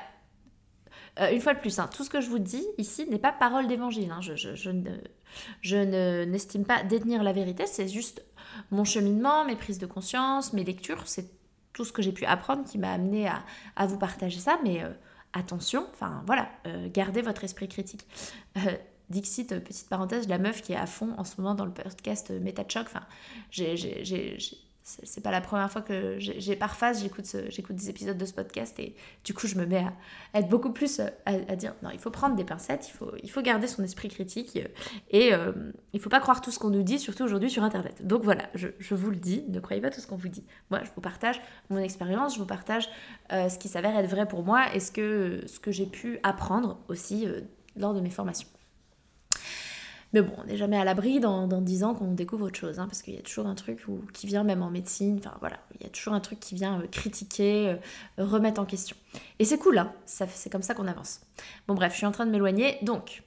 euh, 1.19 1.31
une 1.31 1.41
fois 1.41 1.53
de 1.53 1.59
plus, 1.59 1.77
hein, 1.79 1.89
tout 1.93 2.03
ce 2.03 2.09
que 2.09 2.21
je 2.21 2.29
vous 2.29 2.39
dis 2.39 2.65
ici 2.77 3.05
n'est 3.09 3.19
pas 3.19 3.33
parole 3.33 3.67
d'évangile. 3.67 4.11
Hein. 4.11 4.21
Je, 5.61 6.23
n'estime 6.25 6.65
pas 6.65 6.83
détenir 6.83 7.23
la 7.23 7.33
vérité, 7.33 7.65
c'est 7.65 7.87
juste 7.87 8.23
mon 8.69 8.83
cheminement, 8.83 9.45
mes 9.45 9.55
prises 9.55 9.79
de 9.79 9.85
conscience, 9.85 10.53
mes 10.53 10.63
lectures, 10.63 11.03
c'est 11.05 11.29
tout 11.73 11.85
ce 11.85 11.91
que 11.91 12.01
j'ai 12.01 12.11
pu 12.11 12.25
apprendre 12.25 12.65
qui 12.65 12.77
m'a 12.77 12.91
amené 12.91 13.29
à, 13.75 13.85
vous 13.85 13.97
partager 13.97 14.39
ça. 14.39 14.59
Mais 14.63 14.83
euh, 14.83 14.91
attention, 15.33 15.85
enfin 15.93 16.23
voilà, 16.25 16.49
euh, 16.67 16.87
gardez 16.91 17.21
votre 17.21 17.43
esprit 17.43 17.67
critique. 17.67 18.05
Dixit, 19.09 19.59
petite 19.59 19.89
parenthèse, 19.89 20.29
la 20.29 20.37
meuf 20.37 20.61
qui 20.61 20.71
est 20.71 20.77
à 20.77 20.85
fond 20.85 21.13
en 21.17 21.25
ce 21.25 21.41
moment 21.41 21.53
dans 21.53 21.65
le 21.65 21.73
podcast 21.73 22.31
MetaChoc, 22.31 22.83
enfin, 22.83 23.05
j'ai 23.49 24.37
c'est 25.03 25.21
pas 25.21 25.31
la 25.31 25.41
première 25.41 25.71
fois 25.71 25.81
que 25.81 26.15
j'ai 26.17 26.55
par 26.55 26.75
phase 26.75 27.01
j'écoute 27.01 27.75
des 27.75 27.89
épisodes 27.89 28.17
de 28.17 28.25
ce 28.25 28.33
podcast 28.33 28.79
et 28.79 28.95
du 29.23 29.33
coup 29.33 29.47
je 29.47 29.55
me 29.55 29.65
mets 29.65 29.85
à, 30.33 30.39
être 30.39 30.49
beaucoup 30.49 30.71
plus 30.71 30.99
euh, 30.99 31.07
à, 31.25 31.55
dire 31.55 31.73
non 31.83 31.89
il 31.91 31.99
faut 31.99 32.09
prendre 32.09 32.35
des 32.35 32.43
pincettes 32.43 32.87
il 32.89 32.91
faut 32.91 33.11
il 33.23 33.29
faut 33.29 33.41
garder 33.41 33.67
son 33.67 33.83
esprit 33.83 34.09
critique 34.09 34.57
euh, 34.57 34.67
et 35.09 35.33
euh, 35.33 35.51
il 35.93 35.99
faut 35.99 36.09
pas 36.09 36.19
croire 36.19 36.41
tout 36.41 36.51
ce 36.51 36.59
qu'on 36.59 36.69
nous 36.69 36.83
dit 36.83 36.99
surtout 36.99 37.23
aujourd'hui 37.23 37.49
sur 37.49 37.63
internet. 37.63 38.05
Donc 38.05 38.23
voilà 38.23 38.43
je, 38.55 38.69
je, 38.79 38.95
vous 38.95 39.09
le 39.09 39.17
dis 39.17 39.45
ne 39.49 39.59
croyez 39.59 39.81
pas 39.81 39.89
tout 39.89 40.01
ce 40.01 40.07
qu'on 40.07 40.17
vous 40.17 40.29
dit. 40.29 40.43
Moi 40.69 40.81
je 40.83 40.89
vous 40.95 41.01
partage 41.01 41.41
mon 41.69 41.77
expérience 41.77 42.35
je 42.35 42.39
vous 42.39 42.45
partage 42.45 42.89
ce 43.29 43.57
qui 43.57 43.67
s'avère 43.67 43.97
être 43.97 44.09
vrai 44.09 44.27
pour 44.27 44.43
moi 44.43 44.73
et 44.73 44.79
ce 44.79 44.91
que 44.91 45.43
ce 45.47 45.59
que 45.59 45.71
j'ai 45.71 45.85
pu 45.85 46.19
apprendre 46.23 46.79
aussi 46.87 47.27
lors 47.75 47.93
de 47.93 48.01
mes 48.01 48.09
formations 48.09 48.47
mais 50.13 50.21
bon, 50.21 50.33
on 50.37 50.45
n'est 50.45 50.57
jamais 50.57 50.77
à 50.77 50.83
l'abri 50.83 51.19
dans, 51.19 51.47
dans 51.47 51.61
10 51.61 51.83
ans 51.83 51.93
qu'on 51.93 52.13
découvre 52.13 52.47
autre 52.47 52.59
chose, 52.59 52.79
hein, 52.79 52.87
parce 52.87 53.01
qu'il 53.01 53.13
y 53.15 53.17
a 53.17 53.21
toujours 53.21 53.47
un 53.47 53.55
truc 53.55 53.85
qui 54.13 54.27
vient 54.27 54.43
même 54.43 54.61
en 54.61 54.69
médecine, 54.69 55.19
enfin 55.19 55.35
voilà, 55.39 55.57
il 55.75 55.83
y 55.83 55.85
a 55.85 55.89
toujours 55.89 56.13
un 56.13 56.19
truc 56.19 56.39
qui 56.39 56.55
vient 56.55 56.81
euh, 56.81 56.87
critiquer, 56.87 57.69
euh, 57.69 58.25
remettre 58.25 58.59
en 58.61 58.65
question. 58.65 58.95
Et 59.39 59.45
c'est 59.45 59.57
cool, 59.57 59.77
hein, 59.77 59.93
c'est 60.05 60.51
comme 60.51 60.63
ça 60.63 60.73
qu'on 60.73 60.87
avance. 60.87 61.21
Bon 61.67 61.75
bref, 61.75 61.93
je 61.93 61.97
suis 61.97 62.05
en 62.05 62.11
train 62.11 62.25
de 62.25 62.31
m'éloigner, 62.31 62.77
donc, 62.81 63.23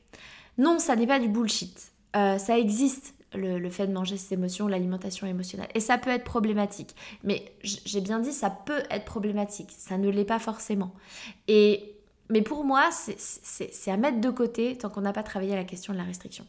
non, 0.59 0.79
ça 0.79 0.97
n'est 0.97 1.07
pas 1.07 1.19
du 1.19 1.29
bullshit. 1.29 1.93
Euh, 2.17 2.39
ça 2.39 2.59
existe, 2.59 3.15
le, 3.37 3.69
fait 3.71 3.87
de 3.87 3.93
manger 3.93 4.17
ses 4.17 4.35
émotions, 4.35 4.69
l'alimentation 4.69 5.27
émotionnelle. 5.27 5.69
Et 5.75 5.81
ça 5.81 5.99
peut 5.99 6.11
être 6.11 6.25
problématique. 6.25 6.95
Mais 7.25 7.53
j'ai 7.63 8.01
bien 8.01 8.21
dit, 8.21 8.33
ça 8.33 8.51
peut 8.51 8.83
être 8.91 9.05
problématique. 9.05 9.75
Ça 9.77 9.99
ne 9.99 10.09
l'est 10.09 10.25
pas 10.25 10.39
forcément. 10.39 10.95
Et 11.49 11.94
mais 12.31 12.43
pour 12.43 12.65
moi, 12.65 12.91
c'est 12.91 13.91
à 13.91 13.97
mettre 13.97 14.21
de 14.21 14.31
côté 14.31 14.77
tant 14.79 14.89
qu'on 14.89 15.03
n'a 15.03 15.13
pas 15.13 15.23
travaillé 15.23 15.55
la 15.55 15.65
question 15.65 15.93
de 15.93 15.99
la 15.99 16.05
restriction. 16.05 16.47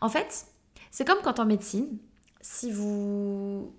En 0.00 0.08
fait, 0.08 0.46
c'est 0.90 1.06
comme 1.06 1.18
quand 1.22 1.38
en 1.38 1.44
médecine, 1.44 1.98
si 2.40 2.72
vous, 2.72 3.72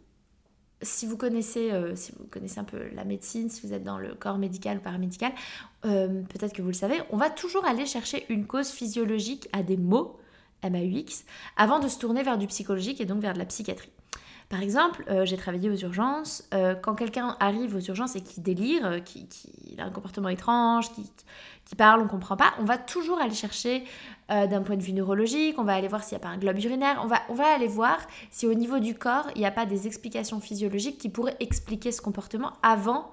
euh, 0.84 1.96
connaissez 2.30 2.60
un 2.60 2.64
peu 2.64 2.90
la 2.94 3.04
médecine, 3.04 3.50
si 3.50 3.66
vous 3.66 3.74
êtes 3.74 3.84
dans 3.84 3.98
le 3.98 4.14
corps 4.14 4.38
médical 4.38 4.78
ou 4.78 4.82
paramédical, 4.82 5.32
euh, 5.86 6.22
peut-être 6.24 6.54
que 6.54 6.62
vous 6.62 6.70
le 6.70 6.74
savez, 6.74 7.02
on 7.10 7.18
va 7.18 7.30
toujours 7.30 7.66
aller 7.66 7.86
chercher 7.86 8.26
une 8.30 8.46
cause 8.46 8.70
physiologique 8.70 9.50
à 9.52 9.64
des 9.64 9.78
mots, 9.78 10.20
MAUX, 10.64 11.24
avant 11.58 11.80
de 11.80 11.88
se 11.88 11.98
tourner 11.98 12.22
vers 12.22 12.38
du 12.38 12.48
psychologique 12.48 13.02
et 13.02 13.06
donc 13.06 13.22
vers 13.22 13.34
de 13.34 13.40
la 13.40 13.46
psychiatrie. 13.46 13.92
Par 14.50 14.64
exemple, 14.64 15.04
euh, 15.10 15.26
j'ai 15.26 15.38
travaillé 15.38 15.70
aux 15.70 15.76
urgences. 15.76 16.44
Euh, 16.56 16.74
quand 16.74 16.96
quelqu'un 16.96 17.38
arrive 17.40 17.76
aux 17.76 17.80
urgences 17.80 18.16
et 18.16 18.22
qui 18.22 18.42
délire, 18.42 18.84
euh, 18.84 19.00
qui, 19.00 19.28
a 19.78 19.84
un 19.84 19.92
comportement 19.92 20.30
étrange, 20.30 20.92
qui, 20.92 21.76
parle, 21.78 22.02
on 22.02 22.06
ne 22.06 22.10
comprend 22.10 22.36
pas, 22.36 22.56
on 22.60 22.66
va 22.66 22.80
toujours 22.80 23.22
aller 23.22 23.36
chercher 23.36 23.84
d'un 24.28 24.62
point 24.62 24.76
de 24.76 24.82
vue 24.82 24.94
neurologique, 24.94 25.56
on 25.58 25.64
va 25.64 25.74
aller 25.74 25.88
voir 25.88 26.04
s'il 26.04 26.16
n'y 26.18 26.24
a 26.24 26.28
pas 26.28 26.34
un 26.34 26.38
globe 26.38 26.58
urinaire, 26.64 27.00
on 27.04 27.08
va, 27.08 27.20
on 27.30 27.36
va 27.36 27.48
aller 27.48 27.68
voir 27.68 28.00
si 28.32 28.48
au 28.48 28.54
niveau 28.56 28.80
du 28.80 28.96
corps, 28.96 29.28
il 29.36 29.40
n'y 29.40 29.46
a 29.46 29.52
pas 29.52 29.66
des 29.66 29.88
explications 29.88 30.40
physiologiques 30.40 30.98
qui 30.98 31.10
pourraient 31.10 31.38
expliquer 31.40 31.92
ce 31.92 32.02
comportement 32.02 32.54
avant 32.62 33.10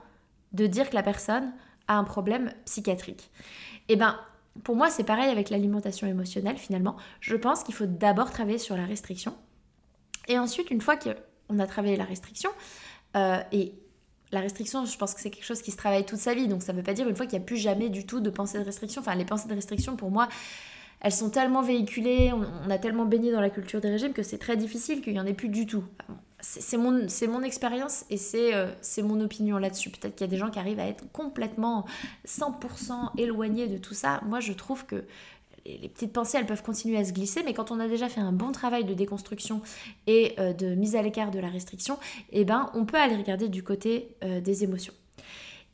de 0.52 0.66
dire 0.66 0.90
que 0.90 0.94
la 0.94 1.02
personne 1.02 1.52
a 1.88 1.96
un 1.96 2.04
problème 2.04 2.50
psychiatrique. 2.64 3.30
Eh 3.88 3.96
bien, 3.96 4.18
pour 4.64 4.76
moi, 4.76 4.90
c'est 4.90 5.04
pareil 5.04 5.30
avec 5.30 5.50
l'alimentation 5.50 6.06
émotionnelle 6.06 6.56
finalement. 6.56 6.96
Je 7.20 7.36
pense 7.36 7.62
qu'il 7.62 7.74
faut 7.74 7.86
d'abord 7.86 8.30
travailler 8.30 8.58
sur 8.58 8.76
la 8.76 8.84
restriction 8.84 9.34
et 10.28 10.38
ensuite, 10.38 10.70
une 10.70 10.80
fois 10.80 10.96
qu'on 10.96 11.58
a 11.58 11.66
travaillé 11.66 11.96
la 11.96 12.04
restriction, 12.04 12.50
euh, 13.16 13.38
et 13.52 13.72
la 14.32 14.40
restriction, 14.40 14.84
je 14.84 14.96
pense 14.98 15.14
que 15.14 15.20
c'est 15.20 15.30
quelque 15.30 15.44
chose 15.44 15.62
qui 15.62 15.70
se 15.70 15.76
travaille 15.76 16.04
toute 16.04 16.18
sa 16.18 16.34
vie, 16.34 16.48
donc 16.48 16.62
ça 16.62 16.72
ne 16.72 16.78
veut 16.78 16.84
pas 16.84 16.94
dire 16.94 17.08
une 17.08 17.16
fois 17.16 17.26
qu'il 17.26 17.38
n'y 17.38 17.44
a 17.44 17.46
plus 17.46 17.56
jamais 17.56 17.88
du 17.88 18.06
tout 18.06 18.20
de 18.20 18.30
pensée 18.30 18.58
de 18.58 18.64
restriction. 18.64 19.00
Enfin, 19.00 19.14
les 19.14 19.24
pensées 19.24 19.48
de 19.48 19.54
restriction, 19.54 19.96
pour 19.96 20.10
moi, 20.10 20.28
elles 21.00 21.12
sont 21.12 21.30
tellement 21.30 21.62
véhiculées, 21.62 22.32
on, 22.32 22.70
a 22.70 22.78
tellement 22.78 23.04
baigné 23.04 23.30
dans 23.30 23.40
la 23.40 23.50
culture 23.50 23.80
des 23.80 23.90
régimes 23.90 24.12
que 24.12 24.22
c'est 24.22 24.38
très 24.38 24.56
difficile 24.56 25.02
qu'il 25.02 25.12
n'y 25.12 25.20
en 25.20 25.26
ait 25.26 25.34
plus 25.34 25.48
du 25.48 25.66
tout. 25.66 25.84
C'est 26.40 26.76
mon, 26.76 27.42
expérience 27.42 28.04
et 28.10 28.18
euh, 28.54 28.70
c'est 28.80 29.02
mon 29.02 29.20
opinion 29.20 29.58
là-dessus. 29.58 29.90
Peut-être 29.90 30.14
qu'il 30.14 30.26
y 30.26 30.28
a 30.28 30.30
des 30.30 30.36
gens 30.36 30.50
qui 30.50 30.58
arrivent 30.58 30.78
à 30.78 30.86
être 30.86 31.10
complètement 31.12 31.86
100% 32.26 33.18
éloignés 33.18 33.68
de 33.68 33.78
tout 33.78 33.94
ça. 33.94 34.20
Moi, 34.26 34.40
je 34.40 34.52
trouve 34.52 34.86
que 34.86 35.04
les 35.80 35.88
petites 35.88 36.12
pensées, 36.12 36.38
elles 36.38 36.46
peuvent 36.46 36.62
continuer 36.62 36.96
à 36.98 37.04
se 37.04 37.12
glisser, 37.12 37.42
mais 37.44 37.54
quand 37.54 37.70
on 37.70 37.80
a 37.80 37.88
déjà 37.88 38.08
fait 38.08 38.20
un 38.20 38.32
bon 38.32 38.52
travail 38.52 38.84
de 38.84 38.94
déconstruction 38.94 39.62
et 40.06 40.34
euh, 40.38 40.52
de 40.52 40.74
mise 40.74 40.96
à 40.96 41.02
l'écart 41.02 41.30
de 41.30 41.38
la 41.38 41.48
restriction, 41.48 41.98
eh 42.30 42.44
ben, 42.44 42.70
on 42.74 42.84
peut 42.84 42.98
aller 42.98 43.16
regarder 43.16 43.48
du 43.48 43.62
côté 43.62 44.08
euh, 44.24 44.40
des 44.40 44.64
émotions. 44.64 44.94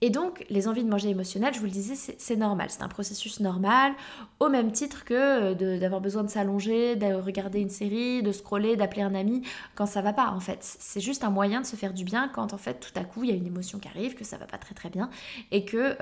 Et 0.04 0.10
donc, 0.10 0.44
les 0.50 0.66
envies 0.66 0.82
de 0.82 0.88
manger 0.88 1.10
émotionnelles, 1.10 1.54
je 1.54 1.60
vous 1.60 1.66
le 1.66 1.70
disais, 1.70 1.94
c'est 1.94 2.36
normal, 2.36 2.70
c'est 2.70 2.82
un 2.82 2.88
processus 2.88 3.38
normal, 3.38 3.92
au 4.40 4.48
même 4.48 4.72
titre 4.72 5.04
que 5.04 5.14
euh, 5.14 5.78
d'avoir 5.78 6.00
besoin 6.00 6.24
de 6.24 6.28
s'allonger, 6.28 6.96
de 6.96 7.14
regarder 7.14 7.60
une 7.60 7.70
série, 7.70 8.20
de 8.20 8.32
scroller, 8.32 8.74
d'appeler 8.74 9.02
un 9.02 9.14
ami 9.14 9.42
quand 9.76 9.86
ça 9.86 10.02
va 10.02 10.12
pas, 10.12 10.30
en 10.30 10.40
fait. 10.40 10.58
C'est 10.60 11.00
juste 11.00 11.22
un 11.22 11.30
moyen 11.30 11.60
de 11.60 11.66
se 11.66 11.76
faire 11.76 11.94
du 11.94 12.02
bien 12.02 12.28
quand, 12.34 12.52
en 12.52 12.58
fait, 12.58 12.80
tout 12.80 12.98
à 12.98 13.04
coup, 13.04 13.22
il 13.22 13.30
y 13.30 13.32
a 13.32 13.36
une 13.36 13.46
émotion 13.46 13.78
qui 13.78 13.86
arrive, 13.86 14.14
que 14.14 14.24
ça 14.24 14.38
va 14.38 14.46
pas 14.46 14.58
très 14.58 14.74
très 14.74 14.90
bien, 14.90 15.08
et 15.52 15.64
que 15.64 15.96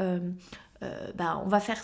bah, 1.14 1.40
on, 1.45 1.49
va 1.49 1.61
faire, 1.61 1.81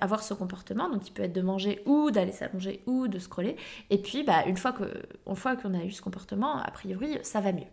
avoir 0.00 0.22
ce 0.22 0.34
comportement, 0.34 0.88
donc 0.90 1.08
il 1.08 1.12
peut 1.12 1.22
être 1.22 1.32
de 1.32 1.40
manger 1.40 1.82
ou 1.86 2.10
d'aller 2.10 2.32
s'allonger 2.32 2.82
ou 2.86 3.08
de 3.08 3.18
scroller. 3.18 3.56
Et 3.90 3.98
puis, 3.98 4.22
bah, 4.22 4.44
une 4.46 4.56
fois 4.56 4.72
qu'on 4.72 5.74
a 5.74 5.84
eu 5.84 5.92
ce 5.92 6.02
comportement, 6.02 6.58
a 6.58 6.70
priori, 6.70 7.18
ça 7.22 7.40
va 7.40 7.52
mieux. 7.52 7.66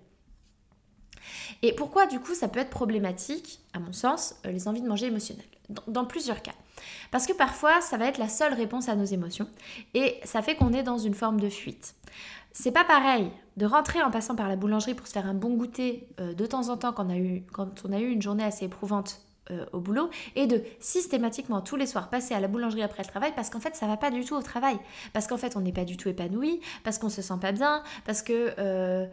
Et 1.62 1.74
pourquoi, 1.74 2.08
du 2.08 2.20
coup, 2.20 2.34
ça 2.34 2.48
peut 2.48 2.60
être 2.60 2.70
problématique, 2.70 3.60
à 3.74 3.80
mon 3.80 3.94
sens, 3.94 4.36
euh, 4.46 4.52
les 4.52 4.68
envies 4.68 4.82
de 4.82 4.88
manger 4.88 5.08
émotionnelles? 5.08 5.46
Dans, 5.88 6.04
plusieurs 6.04 6.42
cas. 6.42 6.52
Parce 7.12 7.26
que 7.26 7.34
parfois, 7.34 7.80
ça 7.80 7.96
va 7.96 8.08
être 8.08 8.18
la 8.18 8.28
seule 8.28 8.54
réponse 8.54 8.90
à 8.90 8.96
nos 8.96 9.06
émotions 9.06 9.48
et 9.94 10.20
ça 10.26 10.42
fait 10.42 10.56
qu'on 10.56 10.74
est 10.74 10.84
dans 10.84 10.98
une 10.98 11.14
forme 11.14 11.40
de 11.40 11.48
fuite. 11.48 11.96
C'est 12.52 12.74
pas 12.74 12.84
pareil 12.84 13.32
de 13.56 13.66
rentrer 13.66 14.02
en 14.02 14.12
passant 14.12 14.36
par 14.36 14.50
la 14.50 14.58
boulangerie 14.58 14.96
pour 14.96 15.08
se 15.08 15.14
faire 15.14 15.26
un 15.26 15.34
bon 15.34 15.54
goûter 15.56 16.10
euh, 16.20 16.34
de 16.34 16.46
temps 16.46 16.68
en 16.68 16.76
temps 16.76 16.92
quand 16.92 17.06
on 17.86 17.94
a 17.94 18.00
eu 18.00 18.10
une 18.10 18.22
journée 18.22 18.44
assez 18.44 18.66
éprouvante 18.66 19.22
euh, 19.50 19.66
au 19.74 19.80
boulot 19.80 20.10
et 20.36 20.46
de 20.46 20.62
systématiquement 20.80 21.62
tous 21.62 21.76
les 21.76 21.88
soirs 21.88 22.10
passer 22.10 22.34
à 22.34 22.40
la 22.40 22.48
boulangerie 22.48 22.84
après 22.84 23.04
le 23.04 23.08
travail 23.08 23.34
parce 23.36 23.50
qu'en 23.50 23.60
fait 23.60 23.76
ça 23.76 23.88
va 23.88 23.98
pas 23.98 24.12
du 24.12 24.24
tout 24.24 24.36
au 24.36 24.42
travail. 24.42 24.78
Parce 25.14 25.28
qu'en 25.28 25.38
fait 25.38 25.56
on 25.56 25.62
n'est 25.62 25.72
pas 25.72 25.86
du 25.86 25.98
tout 25.98 26.10
épanoui 26.10 26.62
parce 26.84 26.98
qu'on 26.98 27.10
se 27.10 27.22
sent 27.22 27.40
pas 27.42 27.52
bien 27.52 27.84
parce 28.06 28.22
que 28.22 28.54
euh, 28.60 29.08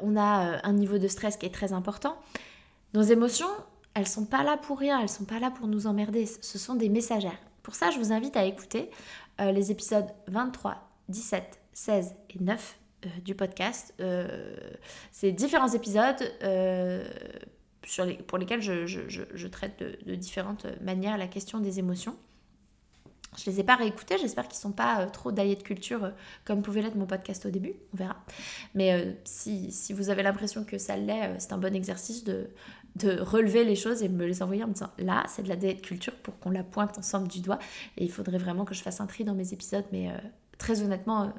on 0.00 0.16
a 0.16 0.66
un 0.66 0.72
niveau 0.72 0.98
de 0.98 1.08
stress 1.08 1.36
qui 1.36 1.46
est 1.46 1.54
très 1.54 1.72
important. 1.72 2.16
Nos 2.94 3.02
émotions 3.02 3.50
elles 3.94 4.08
sont 4.08 4.26
pas 4.26 4.42
là 4.42 4.56
pour 4.56 4.78
rien 4.78 5.00
elles 5.00 5.08
sont 5.08 5.24
pas 5.24 5.38
là 5.38 5.50
pour 5.50 5.66
nous 5.66 5.86
emmerder. 5.86 6.26
Ce 6.26 6.58
sont 6.58 6.74
des 6.74 6.88
messagères. 6.88 7.38
Pour 7.62 7.74
ça 7.74 7.90
je 7.90 7.98
vous 7.98 8.12
invite 8.12 8.36
à 8.36 8.44
écouter 8.44 8.90
les 9.38 9.70
épisodes 9.70 10.08
23 10.28 10.76
17 11.08 11.60
16 11.72 12.14
et 12.30 12.38
9 12.42 12.78
euh, 13.06 13.08
du 13.24 13.34
podcast. 13.34 13.94
Euh, 14.00 14.54
c'est 15.10 15.32
différents 15.32 15.72
épisodes 15.72 16.22
euh, 16.42 17.08
pour 18.26 18.38
lesquels 18.38 18.62
je, 18.62 19.46
traite 19.46 19.82
de, 20.06 20.14
différentes 20.14 20.66
manières 20.80 21.18
la 21.18 21.26
question 21.26 21.58
des 21.58 21.78
émotions. 21.78 22.16
Je 23.38 23.48
les 23.48 23.60
ai 23.60 23.64
pas 23.64 23.76
réécoutés, 23.76 24.18
j'espère 24.18 24.48
qu'ils 24.48 24.58
sont 24.58 24.72
pas 24.72 25.06
trop 25.06 25.30
daillés 25.30 25.54
de 25.54 25.62
culture 25.62 26.12
comme 26.44 26.62
pouvait 26.62 26.82
l'être 26.82 26.96
mon 26.96 27.06
podcast 27.06 27.46
au 27.46 27.50
début, 27.50 27.74
on 27.94 27.96
verra. 27.96 28.16
Mais 28.74 29.16
si, 29.22 29.70
si, 29.70 29.92
vous 29.92 30.10
avez 30.10 30.24
l'impression 30.24 30.64
que 30.64 30.78
ça 30.78 30.96
l'est, 30.96 31.38
c'est 31.38 31.52
un 31.52 31.58
bon 31.58 31.74
exercice 31.74 32.24
de, 32.24 32.50
relever 33.20 33.64
les 33.64 33.76
choses 33.76 34.02
et 34.02 34.08
me 34.08 34.26
les 34.26 34.42
envoyer 34.42 34.64
en 34.64 34.66
me 34.66 34.72
disant 34.72 34.90
là, 34.98 35.24
c'est 35.28 35.44
de 35.44 35.48
la 35.48 35.54
de 35.54 35.72
culture 35.74 36.14
pour 36.16 36.38
qu'on 36.40 36.50
la 36.50 36.64
pointe 36.64 36.98
ensemble 36.98 37.28
du 37.28 37.40
doigt. 37.40 37.60
Et 37.96 38.04
il 38.04 38.10
faudrait 38.10 38.38
vraiment 38.38 38.64
que 38.64 38.74
je 38.74 38.82
fasse 38.82 39.00
un 39.00 39.06
tri 39.06 39.22
dans 39.22 39.34
mes 39.34 39.52
épisodes, 39.52 39.84
mais 39.92 40.12
très 40.58 40.82
honnêtement, 40.82 41.32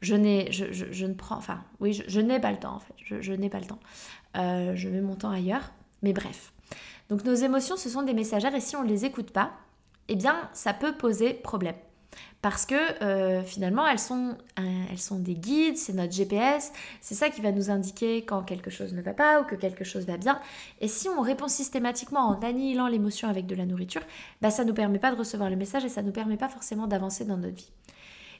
je 0.00 0.14
n'ai, 0.14 0.52
je, 0.52 0.66
je, 0.70 1.06
ne 1.06 1.14
prends, 1.14 1.36
enfin, 1.36 1.64
oui, 1.80 1.92
je, 2.06 2.20
n'ai 2.20 2.38
pas 2.38 2.52
le 2.52 2.58
temps 2.58 2.76
en 2.76 2.80
fait, 2.80 2.94
je, 3.20 3.32
n'ai 3.32 3.48
pas 3.48 3.58
le 3.58 3.66
temps. 3.66 3.80
Euh, 4.36 4.72
je 4.74 4.88
mets 4.88 5.00
mon 5.00 5.14
temps 5.14 5.30
ailleurs, 5.30 5.72
mais 6.02 6.12
bref. 6.12 6.52
Donc 7.08 7.24
nos 7.24 7.34
émotions, 7.34 7.76
ce 7.76 7.88
sont 7.88 8.02
des 8.02 8.14
messagères 8.14 8.54
et 8.54 8.60
si 8.60 8.76
on 8.76 8.84
ne 8.84 8.88
les 8.88 9.04
écoute 9.04 9.30
pas, 9.30 9.52
eh 10.08 10.16
bien, 10.16 10.48
ça 10.52 10.72
peut 10.72 10.92
poser 10.92 11.34
problème. 11.34 11.74
Parce 12.40 12.66
que 12.66 13.02
euh, 13.02 13.42
finalement, 13.42 13.86
elles 13.86 13.98
sont, 13.98 14.36
elles 14.56 14.98
sont 14.98 15.18
des 15.18 15.34
guides, 15.34 15.76
c'est 15.76 15.92
notre 15.92 16.12
GPS, 16.12 16.72
c'est 17.00 17.14
ça 17.14 17.30
qui 17.30 17.40
va 17.40 17.50
nous 17.50 17.70
indiquer 17.70 18.24
quand 18.24 18.42
quelque 18.42 18.70
chose 18.70 18.94
ne 18.94 19.02
va 19.02 19.12
pas 19.12 19.40
ou 19.40 19.44
que 19.44 19.56
quelque 19.56 19.84
chose 19.84 20.06
va 20.06 20.16
bien. 20.16 20.40
Et 20.80 20.86
si 20.86 21.08
on 21.08 21.20
répond 21.20 21.48
systématiquement 21.48 22.28
en 22.28 22.40
annihilant 22.40 22.86
l'émotion 22.86 23.28
avec 23.28 23.46
de 23.46 23.56
la 23.56 23.66
nourriture, 23.66 24.02
bah, 24.40 24.50
ça 24.50 24.62
ne 24.62 24.68
nous 24.68 24.74
permet 24.74 25.00
pas 25.00 25.10
de 25.10 25.16
recevoir 25.16 25.50
le 25.50 25.56
message 25.56 25.84
et 25.84 25.88
ça 25.88 26.02
ne 26.02 26.06
nous 26.06 26.12
permet 26.12 26.36
pas 26.36 26.48
forcément 26.48 26.86
d'avancer 26.86 27.24
dans 27.24 27.36
notre 27.36 27.56
vie. 27.56 27.70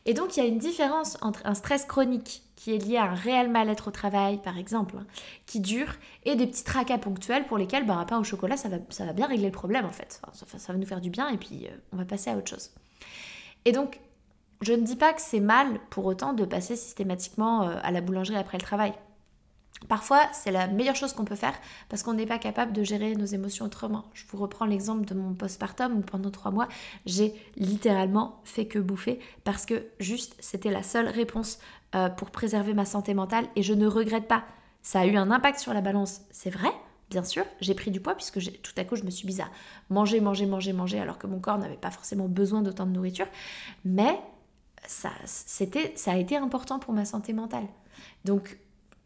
Et 0.06 0.14
donc, 0.14 0.37
il 0.37 0.40
y 0.40 0.42
a 0.42 0.46
une 0.46 0.58
différence 0.58 1.18
entre 1.20 1.40
un 1.44 1.54
stress 1.54 1.84
chronique 1.84 2.42
qui 2.56 2.74
est 2.74 2.78
lié 2.78 2.96
à 2.96 3.04
un 3.04 3.14
réel 3.14 3.50
mal-être 3.50 3.88
au 3.88 3.90
travail, 3.90 4.38
par 4.38 4.58
exemple, 4.58 4.96
qui 5.46 5.61
dure, 5.61 5.94
et 6.24 6.34
des 6.34 6.46
petits 6.46 6.64
tracas 6.64 6.98
ponctuels 6.98 7.46
pour 7.46 7.56
lesquels 7.56 7.87
bah, 7.87 7.94
un 7.94 8.04
pain 8.04 8.18
au 8.18 8.24
chocolat, 8.24 8.56
ça 8.56 8.68
va, 8.68 8.78
ça 8.88 9.04
va 9.04 9.12
bien 9.12 9.26
régler 9.26 9.46
le 9.46 9.52
problème, 9.52 9.84
en 9.84 9.92
fait. 9.92 10.20
ça, 10.32 10.72
va 10.72 10.78
nous 10.78 10.87
faire 10.87 11.00
du 11.00 11.11
bien, 11.11 11.28
et 11.28 11.37
puis 11.37 11.66
euh, 11.66 11.76
on 11.92 11.96
va 11.96 12.04
passer 12.04 12.30
à 12.30 12.37
autre 12.37 12.48
chose. 12.48 12.70
Et 13.64 13.72
donc, 13.72 14.00
je 14.61 14.72
ne 14.72 14.82
dis 14.82 14.96
pas 14.96 15.12
que 15.12 15.20
c'est 15.20 15.40
mal 15.40 15.78
pour 15.90 16.04
autant 16.06 16.32
de 16.32 16.44
passer 16.44 16.74
systématiquement 16.74 17.62
euh, 17.62 17.76
à 17.82 17.92
la 17.92 18.00
boulangerie 18.00 18.37
après 18.37 18.58
le 18.58 18.62
travail. 18.62 18.92
Parfois, 19.86 20.28
c'est 20.32 20.50
la 20.50 20.66
meilleure 20.66 20.96
chose 20.96 21.12
qu'on 21.12 21.24
peut 21.24 21.36
faire 21.36 21.54
parce 21.88 22.02
qu'on 22.02 22.14
n'est 22.14 22.26
pas 22.26 22.38
capable 22.38 22.72
de 22.72 22.82
gérer 22.82 23.14
nos 23.14 23.24
émotions 23.24 23.64
autrement. 23.64 24.04
Je 24.12 24.24
vous 24.28 24.38
reprends 24.38 24.66
l'exemple 24.66 25.04
de 25.04 25.14
mon 25.14 25.34
postpartum 25.34 25.96
où 25.96 26.00
pendant 26.00 26.30
trois 26.30 26.50
mois, 26.50 26.68
j'ai 27.06 27.34
littéralement 27.56 28.40
fait 28.44 28.66
que 28.66 28.78
bouffer 28.78 29.20
parce 29.44 29.66
que 29.66 29.86
juste 30.00 30.34
c'était 30.40 30.70
la 30.70 30.82
seule 30.82 31.08
réponse 31.08 31.58
euh, 31.94 32.08
pour 32.08 32.30
préserver 32.30 32.74
ma 32.74 32.84
santé 32.84 33.14
mentale 33.14 33.46
et 33.54 33.62
je 33.62 33.74
ne 33.74 33.86
regrette 33.86 34.26
pas. 34.26 34.44
Ça 34.82 35.00
a 35.00 35.06
eu 35.06 35.16
un 35.16 35.30
impact 35.30 35.58
sur 35.58 35.74
la 35.74 35.80
balance, 35.80 36.22
c'est 36.30 36.50
vrai, 36.50 36.70
bien 37.10 37.22
sûr. 37.22 37.44
J'ai 37.60 37.74
pris 37.74 37.90
du 37.90 38.00
poids 38.00 38.14
puisque 38.14 38.40
tout 38.62 38.72
à 38.76 38.84
coup 38.84 38.96
je 38.96 39.04
me 39.04 39.10
suis 39.10 39.26
mise 39.26 39.40
à 39.40 39.48
manger, 39.90 40.20
manger, 40.20 40.46
manger, 40.46 40.72
manger 40.72 40.98
alors 40.98 41.18
que 41.18 41.26
mon 41.26 41.40
corps 41.40 41.58
n'avait 41.58 41.76
pas 41.76 41.90
forcément 41.90 42.28
besoin 42.28 42.62
d'autant 42.62 42.86
de 42.86 42.92
nourriture. 42.92 43.26
Mais 43.84 44.18
ça, 44.86 45.10
ça 45.24 46.12
a 46.12 46.16
été 46.16 46.36
important 46.36 46.78
pour 46.78 46.94
ma 46.94 47.04
santé 47.04 47.32
mentale. 47.32 47.66
Donc 48.24 48.58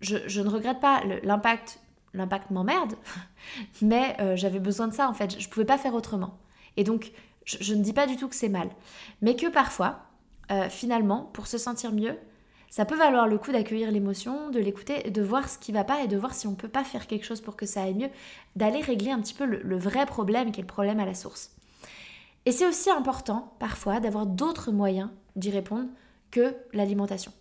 je, 0.02 0.40
ne 0.40 0.48
regrette 0.48 0.80
pas 0.80 1.02
l'impact. 1.22 1.78
L'impact 2.14 2.50
m'emmerde, 2.50 2.92
mais 3.80 4.16
euh, 4.20 4.36
j'avais 4.36 4.58
besoin 4.58 4.86
de 4.86 4.92
ça 4.92 5.08
en 5.08 5.14
fait. 5.14 5.40
Je 5.40 5.46
ne 5.46 5.50
pouvais 5.50 5.64
pas 5.64 5.78
faire 5.78 5.94
autrement. 5.94 6.38
Et 6.76 6.84
donc, 6.84 7.10
je, 7.46 7.74
ne 7.74 7.82
dis 7.82 7.94
pas 7.94 8.06
du 8.06 8.16
tout 8.16 8.28
que 8.28 8.34
c'est 8.34 8.50
mal, 8.50 8.68
mais 9.22 9.34
que 9.34 9.46
parfois, 9.46 10.00
euh, 10.50 10.68
finalement, 10.68 11.30
pour 11.32 11.46
se 11.46 11.56
sentir 11.56 11.90
mieux, 11.92 12.18
ça 12.68 12.84
peut 12.84 12.96
valoir 12.96 13.28
le 13.28 13.38
coup 13.38 13.50
d'accueillir 13.50 13.90
l'émotion, 13.90 14.50
de 14.50 14.58
l'écouter, 14.58 15.10
de 15.10 15.22
voir 15.22 15.48
ce 15.48 15.56
qui 15.56 15.72
va 15.72 15.84
pas 15.84 16.02
et 16.02 16.06
de 16.08 16.16
voir 16.18 16.34
si 16.34 16.46
on 16.46 16.54
peut 16.54 16.68
pas 16.68 16.84
faire 16.84 17.06
quelque 17.06 17.24
chose 17.24 17.40
pour 17.40 17.56
que 17.56 17.64
ça 17.64 17.82
aille 17.82 17.94
mieux, 17.94 18.10
d'aller 18.56 18.82
régler 18.82 19.10
un 19.10 19.20
petit 19.20 19.34
peu 19.34 19.46
le, 19.46 19.62
le 19.62 19.78
vrai 19.78 20.04
problème 20.04 20.52
qui 20.52 20.60
est 20.60 20.62
le 20.62 20.66
problème 20.66 21.00
à 21.00 21.06
la 21.06 21.14
source. 21.14 21.52
Et 22.44 22.52
c'est 22.52 22.66
aussi 22.66 22.90
important 22.90 23.54
parfois 23.58 24.00
d'avoir 24.00 24.26
d'autres 24.26 24.70
moyens 24.70 25.08
d'y 25.36 25.50
répondre 25.50 25.88
que 26.30 26.54
l'alimentation. 26.72 27.32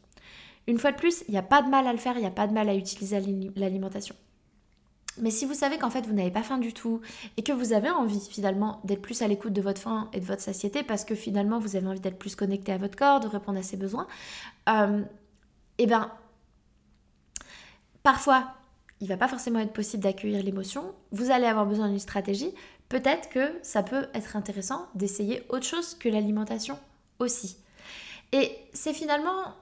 Une 0.68 0.78
fois 0.78 0.92
de 0.92 0.98
plus, 0.98 1.24
il 1.28 1.32
n'y 1.32 1.38
a 1.38 1.44
pas 1.44 1.62
de 1.62 1.70
mal 1.70 1.88
à 1.88 1.92
le 1.92 1.98
faire, 1.98 2.16
il 2.16 2.22
n'y 2.22 2.28
a 2.28 2.32
pas 2.32 2.48
de 2.48 2.54
mal 2.54 2.70
à 2.70 2.76
utiliser 2.76 3.20
l'alimentation. 3.56 4.16
Mais 5.18 5.32
si 5.32 5.46
vous 5.46 5.54
savez 5.54 5.78
qu'en 5.78 5.90
fait 5.90 6.06
vous 6.08 6.14
n'avez 6.14 6.32
pas 6.32 6.44
faim 6.44 6.58
du 6.58 6.74
tout 6.74 7.02
et 7.36 7.44
que 7.44 7.52
vous 7.52 7.74
avez 7.74 7.90
envie 7.90 8.22
finalement 8.30 8.80
d'être 8.86 9.02
plus 9.02 9.22
à 9.22 9.28
l'écoute 9.28 9.52
de 9.52 9.62
votre 9.62 9.82
faim 9.82 10.10
et 10.14 10.22
de 10.22 10.26
votre 10.26 10.42
satiété 10.42 10.84
parce 10.84 11.04
que 11.04 11.16
finalement 11.16 11.60
vous 11.60 11.76
avez 11.76 11.86
envie 11.88 12.00
d'être 12.00 12.18
plus 12.18 12.36
connecté 12.36 12.72
à 12.72 12.78
votre 12.78 12.96
corps, 12.96 13.20
de 13.20 13.28
répondre 13.28 13.60
à 13.60 13.64
ses 13.64 13.76
besoins, 13.76 14.08
euh, 14.70 15.02
eh 15.80 15.86
bien 15.86 16.14
parfois 18.04 18.54
il 19.02 19.08
va 19.08 19.18
pas 19.18 19.28
forcément 19.28 19.60
être 19.60 19.74
possible 19.74 20.04
d'accueillir 20.04 20.44
l'émotion, 20.44 20.94
vous 21.12 21.30
allez 21.32 21.48
avoir 21.48 21.66
besoin 21.66 21.90
d'une 21.90 22.00
stratégie, 22.00 22.54
peut-être 22.88 23.30
que 23.30 23.52
ça 23.64 23.84
peut 23.84 24.08
être 24.14 24.36
intéressant 24.38 24.88
d'essayer 24.96 25.44
autre 25.50 25.66
chose 25.66 25.96
que 25.96 26.08
l'alimentation 26.08 26.78
aussi. 27.20 27.58
Et 28.32 28.56
c'est 28.74 28.94
finalement 28.94 29.56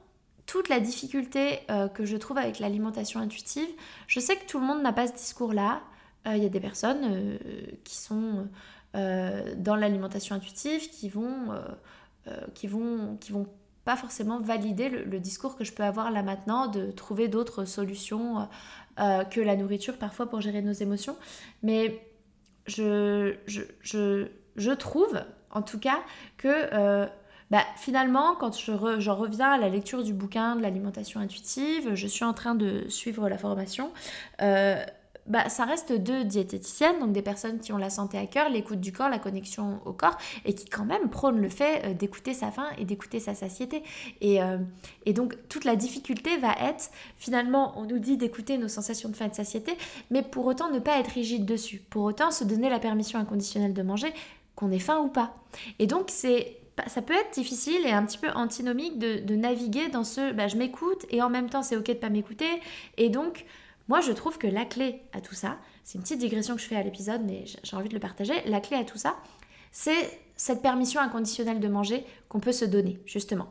toute 0.50 0.68
la 0.68 0.80
difficulté 0.80 1.60
euh, 1.70 1.88
que 1.88 2.08
je 2.08 2.18
trouve 2.18 2.40
avec 2.40 2.58
l'alimentation 2.58 3.20
intuitive. 3.20 3.70
Je 4.08 4.20
sais 4.20 4.36
que 4.36 4.48
tout 4.48 4.60
le 4.60 4.66
monde 4.66 4.82
n'a 4.82 4.92
pas 4.92 5.06
ce 5.06 5.14
discours-là. 5.14 5.84
Euh, 6.26 6.36
il 6.38 6.42
y 6.42 6.46
a 6.46 6.50
des 6.50 6.60
personnes 6.60 7.04
euh, 7.04 7.38
qui 7.84 7.96
sont 7.96 8.48
dans 8.96 9.76
l'alimentation 9.76 10.36
intuitive 10.36 10.90
qui 10.90 11.10
vont, 11.10 11.54
qui 12.56 12.66
vont, 12.66 13.18
qui 13.18 13.32
vont 13.32 13.46
pas 13.86 13.96
forcément 13.96 14.40
valider 14.40 14.90
le, 14.90 15.20
discours 15.20 15.56
que 15.56 15.64
je 15.64 15.72
peux 15.72 15.84
avoir 15.84 16.10
là 16.10 16.24
maintenant 16.24 16.66
de 16.66 16.90
trouver 16.90 17.28
d'autres 17.28 17.66
solutions 17.66 18.50
que 18.98 19.42
la 19.42 19.56
nourriture 19.56 19.96
parfois 20.00 20.28
pour 20.28 20.42
gérer 20.42 20.64
nos 20.64 20.72
émotions. 20.72 21.16
Mais 21.62 22.04
je, 22.66 23.36
je, 23.46 23.62
je, 23.82 24.30
je 24.56 24.72
trouve 24.72 25.22
en 25.52 25.62
tout 25.62 25.78
cas 25.78 26.00
que 26.38 27.08
bah, 27.52 27.64
finalement, 27.76 28.36
quand 28.36 28.58
je 28.58 29.00
j'en 29.00 29.16
reviens 29.16 29.52
à 29.52 29.58
la 29.58 29.70
lecture 29.70 30.04
du 30.04 30.14
bouquin 30.14 30.56
de 30.56 30.62
l'alimentation 30.62 31.20
intuitive, 31.20 31.96
je 31.96 32.08
suis 32.08 32.26
en 32.26 32.34
train 32.34 32.56
de 32.56 32.86
suivre 32.90 33.28
la 33.28 33.38
formation. 33.38 33.92
Euh, 34.42 34.84
bah, 35.30 35.48
ça 35.48 35.64
reste 35.64 35.94
deux 35.94 36.24
diététiciennes, 36.24 37.00
donc 37.00 37.12
des 37.12 37.22
personnes 37.22 37.60
qui 37.60 37.72
ont 37.72 37.78
la 37.78 37.92
santé 37.92 38.18
à 38.18 38.26
cœur, 38.26 38.50
l'écoute 38.50 38.80
du 38.80 38.92
corps, 38.92 39.10
la 39.10 39.20
connexion 39.20 39.80
au 39.86 39.94
corps, 39.94 40.18
et 40.44 40.56
qui 40.56 40.66
quand 40.66 40.86
même 40.86 41.10
prônent 41.10 41.40
le 41.40 41.50
fait 41.50 41.86
euh, 41.86 41.94
d'écouter 41.94 42.34
sa 42.34 42.50
faim 42.50 42.68
et 42.80 42.86
d'écouter 42.86 43.20
sa 43.20 43.36
satiété. 43.36 43.84
Et, 44.22 44.42
euh, 44.42 44.58
et, 45.06 45.14
donc 45.14 45.36
toute 45.48 45.66
la 45.66 45.76
difficulté 45.76 46.38
va 46.38 46.54
être, 46.60 46.90
finalement, 47.18 47.74
on 47.78 47.86
nous 47.86 48.00
dit 48.00 48.18
d'écouter 48.18 48.58
nos 48.58 48.68
sensations 48.68 49.10
de 49.10 49.16
faim 49.16 49.26
et 49.26 49.30
de 49.30 49.36
satiété, 49.36 49.78
mais 50.10 50.24
pour 50.24 50.48
autant 50.48 50.72
ne 50.72 50.80
pas 50.80 51.00
être 51.00 51.12
rigide 51.12 51.46
dessus, 51.46 51.80
pour 51.92 52.06
autant 52.06 52.32
se 52.32 52.44
donner 52.44 52.70
la 52.70 52.80
permission 52.80 53.20
inconditionnelle 53.20 53.74
de 53.74 53.84
manger, 53.84 54.12
qu'on 54.56 54.72
ait 54.72 54.80
faim 54.80 55.00
ou 55.00 55.10
pas. 55.10 55.36
Et 55.78 55.86
donc 55.86 56.06
c'est 56.08 56.59
ça 56.88 57.02
peut 57.02 57.14
être 57.14 57.34
difficile 57.34 57.86
et 57.86 57.92
un 57.92 58.06
petit 58.06 58.18
peu 58.18 58.30
antinomique 58.30 59.00
de, 59.00 59.36
naviguer 59.36 59.90
dans 59.90 60.04
ce 60.04 60.34
bah, 60.34 60.48
je 60.48 60.58
m'écoute 60.58 61.06
et 61.10 61.22
en 61.22 61.30
même 61.30 61.50
temps 61.50 61.64
c'est 61.64 61.78
ok 61.78 61.88
de 61.88 61.94
pas 61.94 62.10
m'écouter. 62.10 62.50
Et 62.98 63.10
donc, 63.10 63.46
moi 63.88 64.02
je 64.02 64.12
trouve 64.12 64.38
que 64.38 64.48
la 64.48 64.66
clé 64.66 65.02
à 65.14 65.22
tout 65.22 65.36
ça, 65.36 65.58
c'est 65.84 65.98
une 65.98 66.04
petite 66.04 66.20
digression 66.20 66.56
que 66.56 66.62
je 66.62 66.68
fais 66.68 66.76
à 66.76 66.84
l'épisode, 66.84 67.22
mais 67.26 67.46
j'ai 67.64 67.76
envie 67.76 67.90
de 67.90 67.94
le 67.94 68.00
partager. 68.00 68.34
La 68.46 68.60
clé 68.60 68.78
à 68.78 68.84
tout 68.84 68.98
ça, 68.98 69.16
c'est 69.72 70.20
cette 70.36 70.62
permission 70.62 71.02
inconditionnelle 71.02 71.60
de 71.60 71.68
manger 71.68 72.06
qu'on 72.28 72.40
peut 72.40 72.52
se 72.52 72.66
donner, 72.66 73.00
justement. 73.06 73.48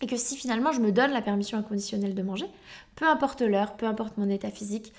Et 0.00 0.06
que 0.06 0.16
si 0.16 0.36
finalement 0.36 0.72
je 0.72 0.80
me 0.80 0.90
donne 0.90 1.12
la 1.12 1.22
permission 1.22 1.58
inconditionnelle 1.58 2.14
de 2.14 2.22
manger, 2.22 2.46
peu 2.96 3.06
importe 3.06 3.40
l'heure, 3.42 3.76
peu 3.76 3.86
importe 3.86 4.18
mon 4.18 4.28
état 4.28 4.50
physique, 4.50 4.92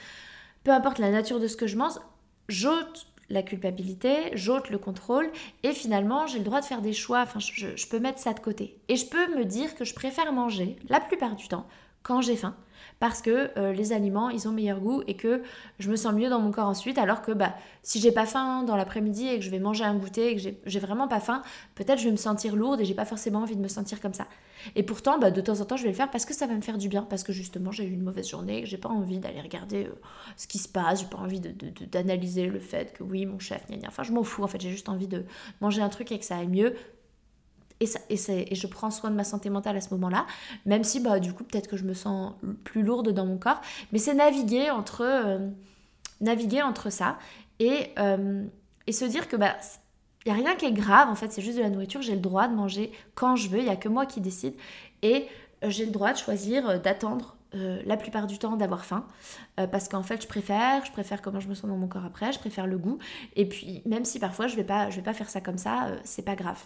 peu 0.64 0.72
importe 0.72 1.00
la 1.00 1.12
nature 1.12 1.40
de 1.40 1.48
ce 1.48 1.58
que 1.58 1.68
je 1.68 1.76
mange, 1.76 2.00
j'ôte 2.48 3.08
la 3.30 3.44
culpabilité, 3.44 4.32
j'ôte 4.34 4.70
le 4.70 4.78
contrôle 4.78 5.30
et 5.64 5.72
finalement 5.72 6.28
j'ai 6.28 6.40
le 6.40 6.44
droit 6.44 6.62
de 6.62 6.66
faire 6.66 6.82
des 6.82 6.94
choix, 6.94 7.22
enfin 7.22 7.40
je, 7.40 7.88
peux 7.88 8.00
mettre 8.00 8.20
ça 8.20 8.34
de 8.34 8.40
côté. 8.40 8.78
Et 8.88 8.96
je 8.96 9.06
peux 9.06 9.36
me 9.36 9.46
dire 9.46 9.76
que 9.76 9.86
je 9.86 9.94
préfère 9.94 10.32
manger 10.34 10.78
la 10.90 11.00
plupart 11.00 11.36
du 11.36 11.48
temps 11.48 11.68
quand 12.04 12.22
j'ai 12.22 12.36
faim 12.36 12.56
parce 13.00 13.22
que 13.22 13.50
euh, 13.58 13.74
les 13.74 13.94
aliments, 13.94 14.30
ils 14.30 14.48
ont 14.48 14.52
meilleur 14.52 14.80
goût 14.80 15.04
et 15.08 15.16
que 15.16 15.42
je 15.80 15.90
me 15.90 15.96
sens 15.96 16.14
mieux 16.14 16.30
dans 16.30 16.40
mon 16.40 16.52
corps 16.52 16.68
ensuite. 16.68 16.98
Alors 16.98 17.22
que 17.22 17.32
bah, 17.32 17.56
si 17.82 18.00
j'ai 18.00 18.12
pas 18.12 18.26
faim 18.26 18.64
dans 18.64 18.76
l'après-midi 18.76 19.28
et 19.28 19.40
que 19.40 19.46
je 19.46 19.50
vais 19.50 19.60
manger 19.60 19.84
un 19.84 19.96
goûter 19.96 20.32
et 20.32 20.36
que 20.36 20.42
j'ai 20.66 20.80
vraiment 20.80 21.08
pas 21.08 21.20
faim, 21.20 21.42
peut-être 21.76 22.00
je 22.00 22.06
vais 22.06 22.12
me 22.12 22.18
sentir 22.18 22.56
lourde 22.56 22.82
et 22.82 22.86
j'ai 22.86 22.94
pas 22.94 23.06
forcément 23.06 23.40
envie 23.40 23.56
de 23.56 23.62
me 23.62 23.68
sentir 23.68 24.02
comme 24.02 24.14
ça. 24.14 24.28
Et 24.76 24.84
pourtant, 24.84 25.20
bah, 25.20 25.32
de 25.32 25.42
temps 25.42 25.60
en 25.60 25.66
temps, 25.66 25.78
je 25.78 25.84
vais 25.84 25.90
le 25.90 25.96
faire 25.96 26.10
parce 26.10 26.26
que 26.26 26.34
ça 26.34 26.48
va 26.48 26.54
me 26.54 26.62
faire 26.62 26.78
du 26.78 26.88
bien, 26.88 27.04
parce 27.04 27.24
que 27.24 27.34
justement, 27.34 27.72
j'ai 27.72 27.86
eu 27.86 27.92
une 27.92 28.04
mauvaise 28.04 28.28
journée, 28.30 28.62
que 28.62 28.68
j'ai 28.68 28.78
pas 28.78 28.90
envie 28.90 29.20
d'aller 29.20 29.42
regarder 29.42 29.86
euh, 29.86 29.96
ce 30.38 30.48
qui 30.48 30.58
se 30.58 30.68
passe, 30.68 31.02
j'ai 31.02 31.08
pas 31.08 31.18
envie 31.18 31.40
d'analyser 31.40 32.48
le 32.48 32.60
fait 32.60 32.94
que 32.94 33.04
oui, 33.04 33.26
mon 33.26 33.40
chef, 33.40 33.68
gna, 33.68 33.78
gna. 33.78 33.88
enfin, 33.90 34.04
je 34.04 34.12
m'en 34.12 34.24
fous, 34.24 34.44
en 34.44 34.48
fait, 34.48 34.62
j'ai 34.62 34.72
juste 34.72 34.90
envie 34.90 35.08
de 35.08 35.26
manger 35.62 35.82
un 35.82 35.90
truc 35.90 36.12
et 36.12 36.20
que 36.20 36.26
ça 36.26 36.38
aille 36.38 36.48
mieux 36.48 36.76
et, 38.10 38.56
je 38.56 38.68
prends 38.68 38.92
soin 38.92 39.10
de 39.10 39.16
ma 39.16 39.24
santé 39.24 39.50
mentale 39.50 39.78
à 39.78 39.82
ce 39.82 39.94
moment-là, 39.94 40.26
même 40.66 40.84
si 40.84 41.00
bah, 41.00 41.20
du 41.20 41.34
coup 41.34 41.44
peut-être 41.44 41.68
que 41.68 41.78
je 41.78 41.84
me 41.84 41.94
sens 41.94 42.34
plus 42.64 42.84
lourde 42.84 43.10
dans 43.10 43.26
mon 43.26 43.38
corps, 43.38 43.62
mais 43.92 44.00
c'est 44.00 44.14
naviguer 44.14 44.70
entre, 44.70 45.02
euh, 45.02 45.50
naviguer 46.22 46.62
entre 46.62 46.90
ça 46.90 47.18
et, 47.60 47.90
euh, 48.00 48.44
se 48.92 49.06
dire 49.06 49.28
que 49.28 49.36
bah, 49.36 49.56
il 50.26 50.34
n'y 50.34 50.40
a 50.40 50.44
rien 50.44 50.56
qui 50.56 50.66
est 50.66 50.74
grave, 50.74 51.10
en 51.10 51.16
fait, 51.16 51.32
c'est 51.32 51.42
juste 51.42 51.58
de 51.58 51.64
la 51.64 51.70
nourriture, 51.70 52.02
j'ai 52.02 52.16
le 52.16 52.22
droit 52.22 52.48
de 52.48 52.56
manger 52.56 52.92
quand 53.16 53.36
je 53.36 53.50
veux, 53.50 53.60
il 53.60 53.66
n'y 53.66 53.70
a 53.70 53.76
que 53.76 53.90
moi 53.90 54.06
qui 54.06 54.22
décide, 54.22 54.54
et 55.02 55.28
euh, 55.64 55.70
j'ai 55.70 55.86
le 55.86 55.92
droit 55.92 56.14
de 56.14 56.18
choisir 56.18 56.80
d'attendre 56.82 57.38
la 57.86 57.98
plupart 57.98 58.26
du 58.26 58.40
temps 58.40 58.56
d'avoir 58.56 58.84
faim, 58.84 59.06
parce 59.58 59.88
qu'en 59.88 60.02
fait 60.02 60.24
je 60.24 60.28
préfère, 60.28 60.84
je 60.86 60.92
préfère 60.92 61.22
comment 61.22 61.40
je 61.40 61.48
me 61.48 61.54
sens 61.54 61.70
dans 61.70 61.78
mon 61.78 61.88
corps 61.88 62.04
après, 62.04 62.34
je 62.34 62.40
préfère 62.40 62.66
le 62.66 62.80
goût, 62.80 62.98
et 63.36 63.48
puis 63.48 63.84
même 63.86 64.06
si 64.06 64.18
parfois 64.18 64.48
je 64.48 64.56
vais 64.56 64.64
pas, 64.64 64.90
je 64.90 64.96
vais 64.96 65.04
pas 65.04 65.14
faire 65.14 65.30
ça 65.30 65.40
comme 65.40 65.60
ça, 65.60 65.90
c'est 66.04 66.26
pas 66.26 66.36
grave. 66.36 66.66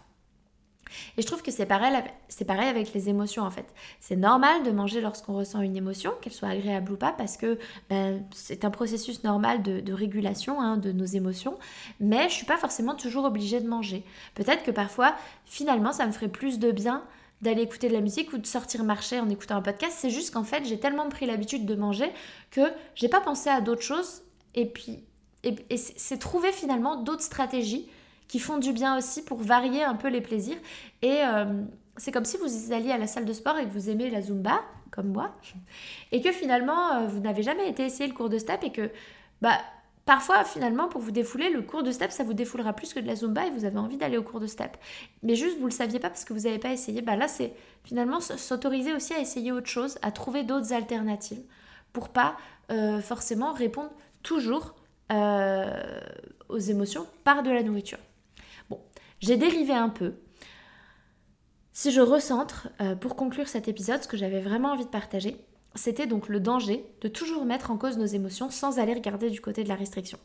Et 1.17 1.21
je 1.21 1.27
trouve 1.27 1.41
que 1.41 1.51
c'est 1.51 1.65
pareil, 1.65 1.93
c'est 2.27 2.45
pareil 2.45 2.67
avec 2.67 2.93
les 2.93 3.09
émotions 3.09 3.43
en 3.43 3.51
fait. 3.51 3.65
C'est 3.99 4.15
normal 4.15 4.63
de 4.63 4.71
manger 4.71 5.01
lorsqu'on 5.01 5.33
ressent 5.33 5.61
une 5.61 5.75
émotion, 5.75 6.11
qu'elle 6.21 6.33
soit 6.33 6.49
agréable 6.49 6.91
ou 6.91 6.97
pas, 6.97 7.11
parce 7.11 7.37
que 7.37 7.57
ben, 7.89 8.23
c'est 8.33 8.65
un 8.65 8.69
processus 8.69 9.23
normal 9.23 9.63
de, 9.63 9.93
régulation 9.93 10.61
hein, 10.61 10.77
de 10.77 10.91
nos 10.91 11.05
émotions. 11.05 11.57
Mais 11.99 12.29
je 12.29 12.33
suis 12.33 12.45
pas 12.45 12.57
forcément 12.57 12.95
toujours 12.95 13.25
obligée 13.25 13.59
de 13.59 13.67
manger. 13.67 14.03
Peut-être 14.35 14.63
que 14.63 14.71
parfois, 14.71 15.15
finalement, 15.45 15.93
ça 15.93 16.05
me 16.05 16.11
ferait 16.11 16.27
plus 16.27 16.59
de 16.59 16.71
bien 16.71 17.03
d'aller 17.41 17.61
écouter 17.61 17.87
de 17.87 17.93
la 17.93 18.01
musique 18.01 18.33
ou 18.33 18.39
de 18.39 18.47
sortir 18.47 18.83
marcher 18.83 19.19
en 19.19 19.29
écoutant 19.29 19.57
un 19.57 19.61
podcast. 19.61 19.95
C'est 19.99 20.09
juste 20.09 20.33
qu'en 20.33 20.43
fait, 20.43 20.65
j'ai 20.65 20.79
tellement 20.79 21.07
pris 21.09 21.25
l'habitude 21.25 21.65
de 21.65 21.75
manger 21.75 22.11
que 22.49 22.61
j'ai 22.95 23.09
pas 23.09 23.21
pensé 23.21 23.49
à 23.49 23.61
d'autres 23.61 23.83
choses. 23.83 24.23
Et 24.55 24.65
puis, 24.65 25.03
et 25.43 25.77
c'est 25.77 26.17
trouver 26.17 26.51
finalement 26.51 26.95
d'autres 26.95 27.23
stratégies 27.23 27.87
qui 28.27 28.39
font 28.39 28.57
du 28.57 28.73
bien 28.73 28.97
aussi 28.97 29.23
pour 29.23 29.39
varier 29.39 29.83
un 29.83 29.95
peu 29.95 30.09
les 30.09 30.21
plaisirs. 30.21 30.57
Et 31.01 31.19
euh, 31.23 31.63
c'est 31.97 32.11
comme 32.11 32.25
si 32.25 32.37
vous 32.37 32.73
alliez 32.73 32.91
à 32.91 32.97
la 32.97 33.07
salle 33.07 33.25
de 33.25 33.33
sport 33.33 33.57
et 33.57 33.65
que 33.65 33.71
vous 33.71 33.89
aimez 33.89 34.09
la 34.09 34.21
Zumba, 34.21 34.61
comme 34.91 35.07
moi, 35.07 35.35
et 36.11 36.21
que 36.21 36.31
finalement 36.31 36.95
euh, 36.95 37.07
vous 37.07 37.19
n'avez 37.19 37.43
jamais 37.43 37.69
été 37.69 37.83
essayer 37.85 38.07
le 38.07 38.13
cours 38.13 38.29
de 38.29 38.37
step 38.37 38.63
et 38.63 38.71
que 38.71 38.89
bah, 39.41 39.57
parfois 40.05 40.43
finalement 40.43 40.87
pour 40.87 41.01
vous 41.01 41.11
défouler, 41.11 41.49
le 41.49 41.61
cours 41.61 41.83
de 41.83 41.91
step 41.91 42.11
ça 42.11 42.23
vous 42.23 42.33
défoulera 42.33 42.73
plus 42.73 42.93
que 42.93 42.99
de 42.99 43.07
la 43.07 43.15
Zumba 43.15 43.45
et 43.45 43.51
vous 43.51 43.65
avez 43.65 43.77
envie 43.77 43.97
d'aller 43.97 44.17
au 44.17 44.23
cours 44.23 44.39
de 44.39 44.47
step. 44.47 44.77
Mais 45.23 45.35
juste 45.35 45.59
vous 45.59 45.65
le 45.65 45.71
saviez 45.71 45.99
pas 45.99 46.09
parce 46.09 46.25
que 46.25 46.33
vous 46.33 46.41
n'avez 46.41 46.59
pas 46.59 46.71
essayé. 46.71 47.01
Bah 47.01 47.15
là 47.15 47.27
c'est 47.27 47.53
finalement 47.83 48.19
s'autoriser 48.19 48.93
aussi 48.93 49.13
à 49.13 49.19
essayer 49.19 49.51
autre 49.51 49.67
chose, 49.69 49.97
à 50.01 50.11
trouver 50.11 50.43
d'autres 50.43 50.73
alternatives 50.73 51.41
pour 51.93 52.09
pas 52.09 52.37
euh, 52.71 53.01
forcément 53.01 53.53
répondre 53.53 53.91
toujours 54.23 54.75
aux 56.49 56.57
émotions 56.57 57.07
par 57.23 57.41
de 57.41 57.49
la 57.49 57.63
nourriture. 57.63 57.97
J'ai 59.19 59.37
dérivé 59.37 59.73
un 59.73 59.89
peu. 59.89 60.13
Si 61.73 61.91
je 61.91 62.01
recentre, 62.01 62.69
euh, 62.81 62.95
pour 62.95 63.15
conclure 63.15 63.47
cet 63.47 63.67
épisode, 63.67 64.01
ce 64.03 64.07
que 64.07 64.17
j'avais 64.17 64.41
vraiment 64.41 64.71
envie 64.71 64.85
de 64.85 64.89
partager, 64.89 65.37
c'était 65.75 66.07
donc 66.07 66.27
le 66.27 66.39
danger 66.39 66.85
de 67.01 67.07
toujours 67.07 67.45
mettre 67.45 67.71
en 67.71 67.77
cause 67.77 67.97
nos 67.97 68.05
émotions 68.05 68.49
sans 68.49 68.79
aller 68.79 68.93
regarder 68.93 69.29
du 69.29 69.41
côté 69.41 69.63
de 69.63 69.69
la 69.69 69.75
restriction. 69.75 70.17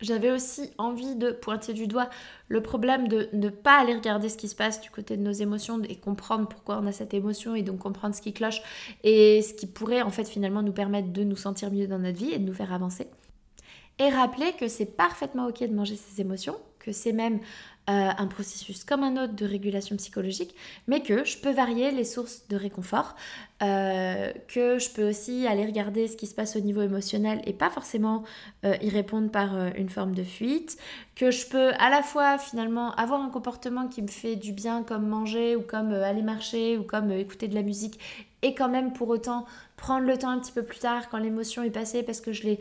J'avais 0.00 0.30
aussi 0.30 0.70
envie 0.78 1.14
de 1.14 1.30
pointer 1.30 1.74
du 1.74 1.86
doigt 1.86 2.08
le 2.48 2.62
problème 2.62 3.06
de 3.06 3.28
ne 3.34 3.50
pas 3.50 3.80
aller 3.80 3.94
regarder 3.94 4.30
ce 4.30 4.38
qui 4.38 4.48
se 4.48 4.54
passe 4.54 4.80
du 4.80 4.90
côté 4.90 5.16
de 5.16 5.22
nos 5.22 5.32
émotions 5.32 5.82
et 5.82 5.96
comprendre 5.96 6.48
pourquoi 6.48 6.78
on 6.78 6.86
a 6.86 6.92
cette 6.92 7.12
émotion 7.12 7.54
et 7.54 7.62
donc 7.62 7.80
comprendre 7.80 8.14
ce 8.14 8.22
qui 8.22 8.32
cloche 8.32 8.62
et 9.02 9.42
ce 9.42 9.52
qui 9.52 9.66
pourrait 9.66 10.00
en 10.00 10.10
fait 10.10 10.26
finalement 10.26 10.62
nous 10.62 10.72
permettre 10.72 11.12
de 11.12 11.22
nous 11.22 11.36
sentir 11.36 11.70
mieux 11.70 11.86
dans 11.86 11.98
notre 11.98 12.18
vie 12.18 12.32
et 12.32 12.38
de 12.38 12.46
nous 12.46 12.54
faire 12.54 12.72
avancer. 12.72 13.08
Et 13.98 14.08
rappeler 14.08 14.52
que 14.58 14.68
c'est 14.68 14.86
parfaitement 14.86 15.48
ok 15.48 15.60
de 15.60 15.74
manger 15.74 15.96
ses 15.96 16.22
émotions, 16.22 16.56
que 16.80 16.92
c'est 16.92 17.12
même 17.12 17.40
euh, 17.88 18.10
un 18.16 18.26
processus 18.26 18.84
comme 18.84 19.02
un 19.02 19.20
autre 19.20 19.34
de 19.34 19.44
régulation 19.44 19.96
psychologique, 19.96 20.54
mais 20.86 21.02
que 21.02 21.24
je 21.24 21.38
peux 21.38 21.50
varier 21.50 21.90
les 21.90 22.04
sources 22.04 22.46
de 22.48 22.54
réconfort, 22.54 23.16
euh, 23.62 24.30
que 24.46 24.78
je 24.78 24.90
peux 24.90 25.08
aussi 25.08 25.46
aller 25.48 25.66
regarder 25.66 26.06
ce 26.06 26.16
qui 26.16 26.28
se 26.28 26.34
passe 26.34 26.54
au 26.54 26.60
niveau 26.60 26.82
émotionnel 26.82 27.42
et 27.46 27.52
pas 27.52 27.68
forcément 27.68 28.22
euh, 28.64 28.76
y 28.80 28.90
répondre 28.90 29.30
par 29.30 29.56
une 29.76 29.88
forme 29.88 30.14
de 30.14 30.22
fuite, 30.22 30.78
que 31.16 31.32
je 31.32 31.46
peux 31.48 31.72
à 31.78 31.90
la 31.90 32.02
fois 32.02 32.38
finalement 32.38 32.94
avoir 32.94 33.22
un 33.22 33.30
comportement 33.30 33.88
qui 33.88 34.02
me 34.02 34.08
fait 34.08 34.36
du 34.36 34.52
bien 34.52 34.84
comme 34.84 35.08
manger 35.08 35.56
ou 35.56 35.62
comme 35.62 35.92
aller 35.92 36.22
marcher 36.22 36.78
ou 36.78 36.84
comme 36.84 37.10
écouter 37.10 37.48
de 37.48 37.54
la 37.56 37.62
musique 37.62 37.98
et 38.42 38.54
quand 38.54 38.68
même 38.68 38.92
pour 38.92 39.08
autant 39.08 39.46
prendre 39.76 40.06
le 40.06 40.16
temps 40.16 40.30
un 40.30 40.38
petit 40.38 40.52
peu 40.52 40.62
plus 40.62 40.78
tard 40.78 41.08
quand 41.08 41.18
l'émotion 41.18 41.62
est 41.64 41.70
passée 41.70 42.04
parce 42.04 42.20
que 42.20 42.32
je 42.32 42.44
l'ai 42.44 42.60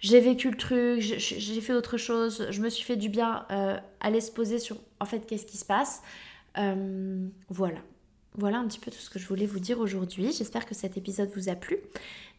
j'ai 0.00 0.20
vécu 0.20 0.50
le 0.50 0.56
truc, 0.56 1.00
j'ai 1.00 1.60
fait 1.60 1.72
autre 1.72 1.96
chose, 1.96 2.46
je 2.50 2.60
me 2.60 2.68
suis 2.68 2.84
fait 2.84 2.96
du 2.96 3.08
bien, 3.08 3.46
euh, 3.50 3.78
aller 4.00 4.20
se 4.20 4.30
poser 4.30 4.58
sur 4.58 4.76
en 5.00 5.06
fait 5.06 5.20
qu'est-ce 5.20 5.46
qui 5.46 5.56
se 5.56 5.64
passe. 5.64 6.02
Euh, 6.58 7.26
voilà. 7.48 7.78
Voilà 8.36 8.58
un 8.58 8.66
petit 8.66 8.80
peu 8.80 8.90
tout 8.90 8.98
ce 8.98 9.10
que 9.10 9.18
je 9.18 9.26
voulais 9.26 9.46
vous 9.46 9.60
dire 9.60 9.78
aujourd'hui. 9.78 10.32
J'espère 10.32 10.66
que 10.66 10.74
cet 10.74 10.96
épisode 10.96 11.30
vous 11.36 11.48
a 11.48 11.54
plu. 11.54 11.78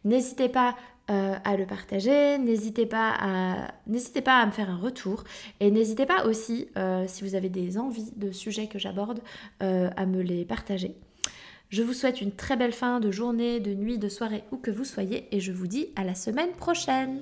N'hésitez 0.04 0.50
pas 0.50 0.76
euh, 1.10 1.36
à 1.44 1.56
le 1.56 1.66
partager, 1.66 2.38
n'hésitez 2.38 2.86
pas, 2.86 3.72
n'hésitez 3.88 4.22
pas 4.22 4.40
à 4.40 4.46
me 4.46 4.52
faire 4.52 4.70
un 4.70 4.78
retour 4.78 5.24
et 5.60 5.72
n'hésitez 5.72 6.06
pas 6.06 6.26
aussi, 6.26 6.68
si 7.08 7.24
vous 7.24 7.34
avez 7.34 7.50
des 7.50 7.78
envies 7.78 8.12
de 8.16 8.32
sujets 8.32 8.68
que 8.68 8.78
j'aborde, 8.78 9.22
à 9.60 10.06
me 10.06 10.22
les 10.22 10.46
partager. 10.46 10.96
Je 11.70 11.82
vous 11.82 11.94
souhaite 11.94 12.22
une 12.22 12.32
très 12.32 12.58
belle 12.58 12.74
fin 12.74 13.00
de 13.00 13.10
journée, 13.10 13.60
de 13.60 13.74
nuit, 13.74 13.98
de 13.98 14.10
soirée, 14.10 14.44
où 14.52 14.58
que 14.58 14.72
vous 14.72 14.86
soyez 14.86 15.28
et 15.32 15.40
je 15.40 15.52
vous 15.52 15.68
dis 15.68 15.88
à 15.96 16.04
la 16.04 16.14
semaine 16.14 16.52
prochaine. 16.52 17.22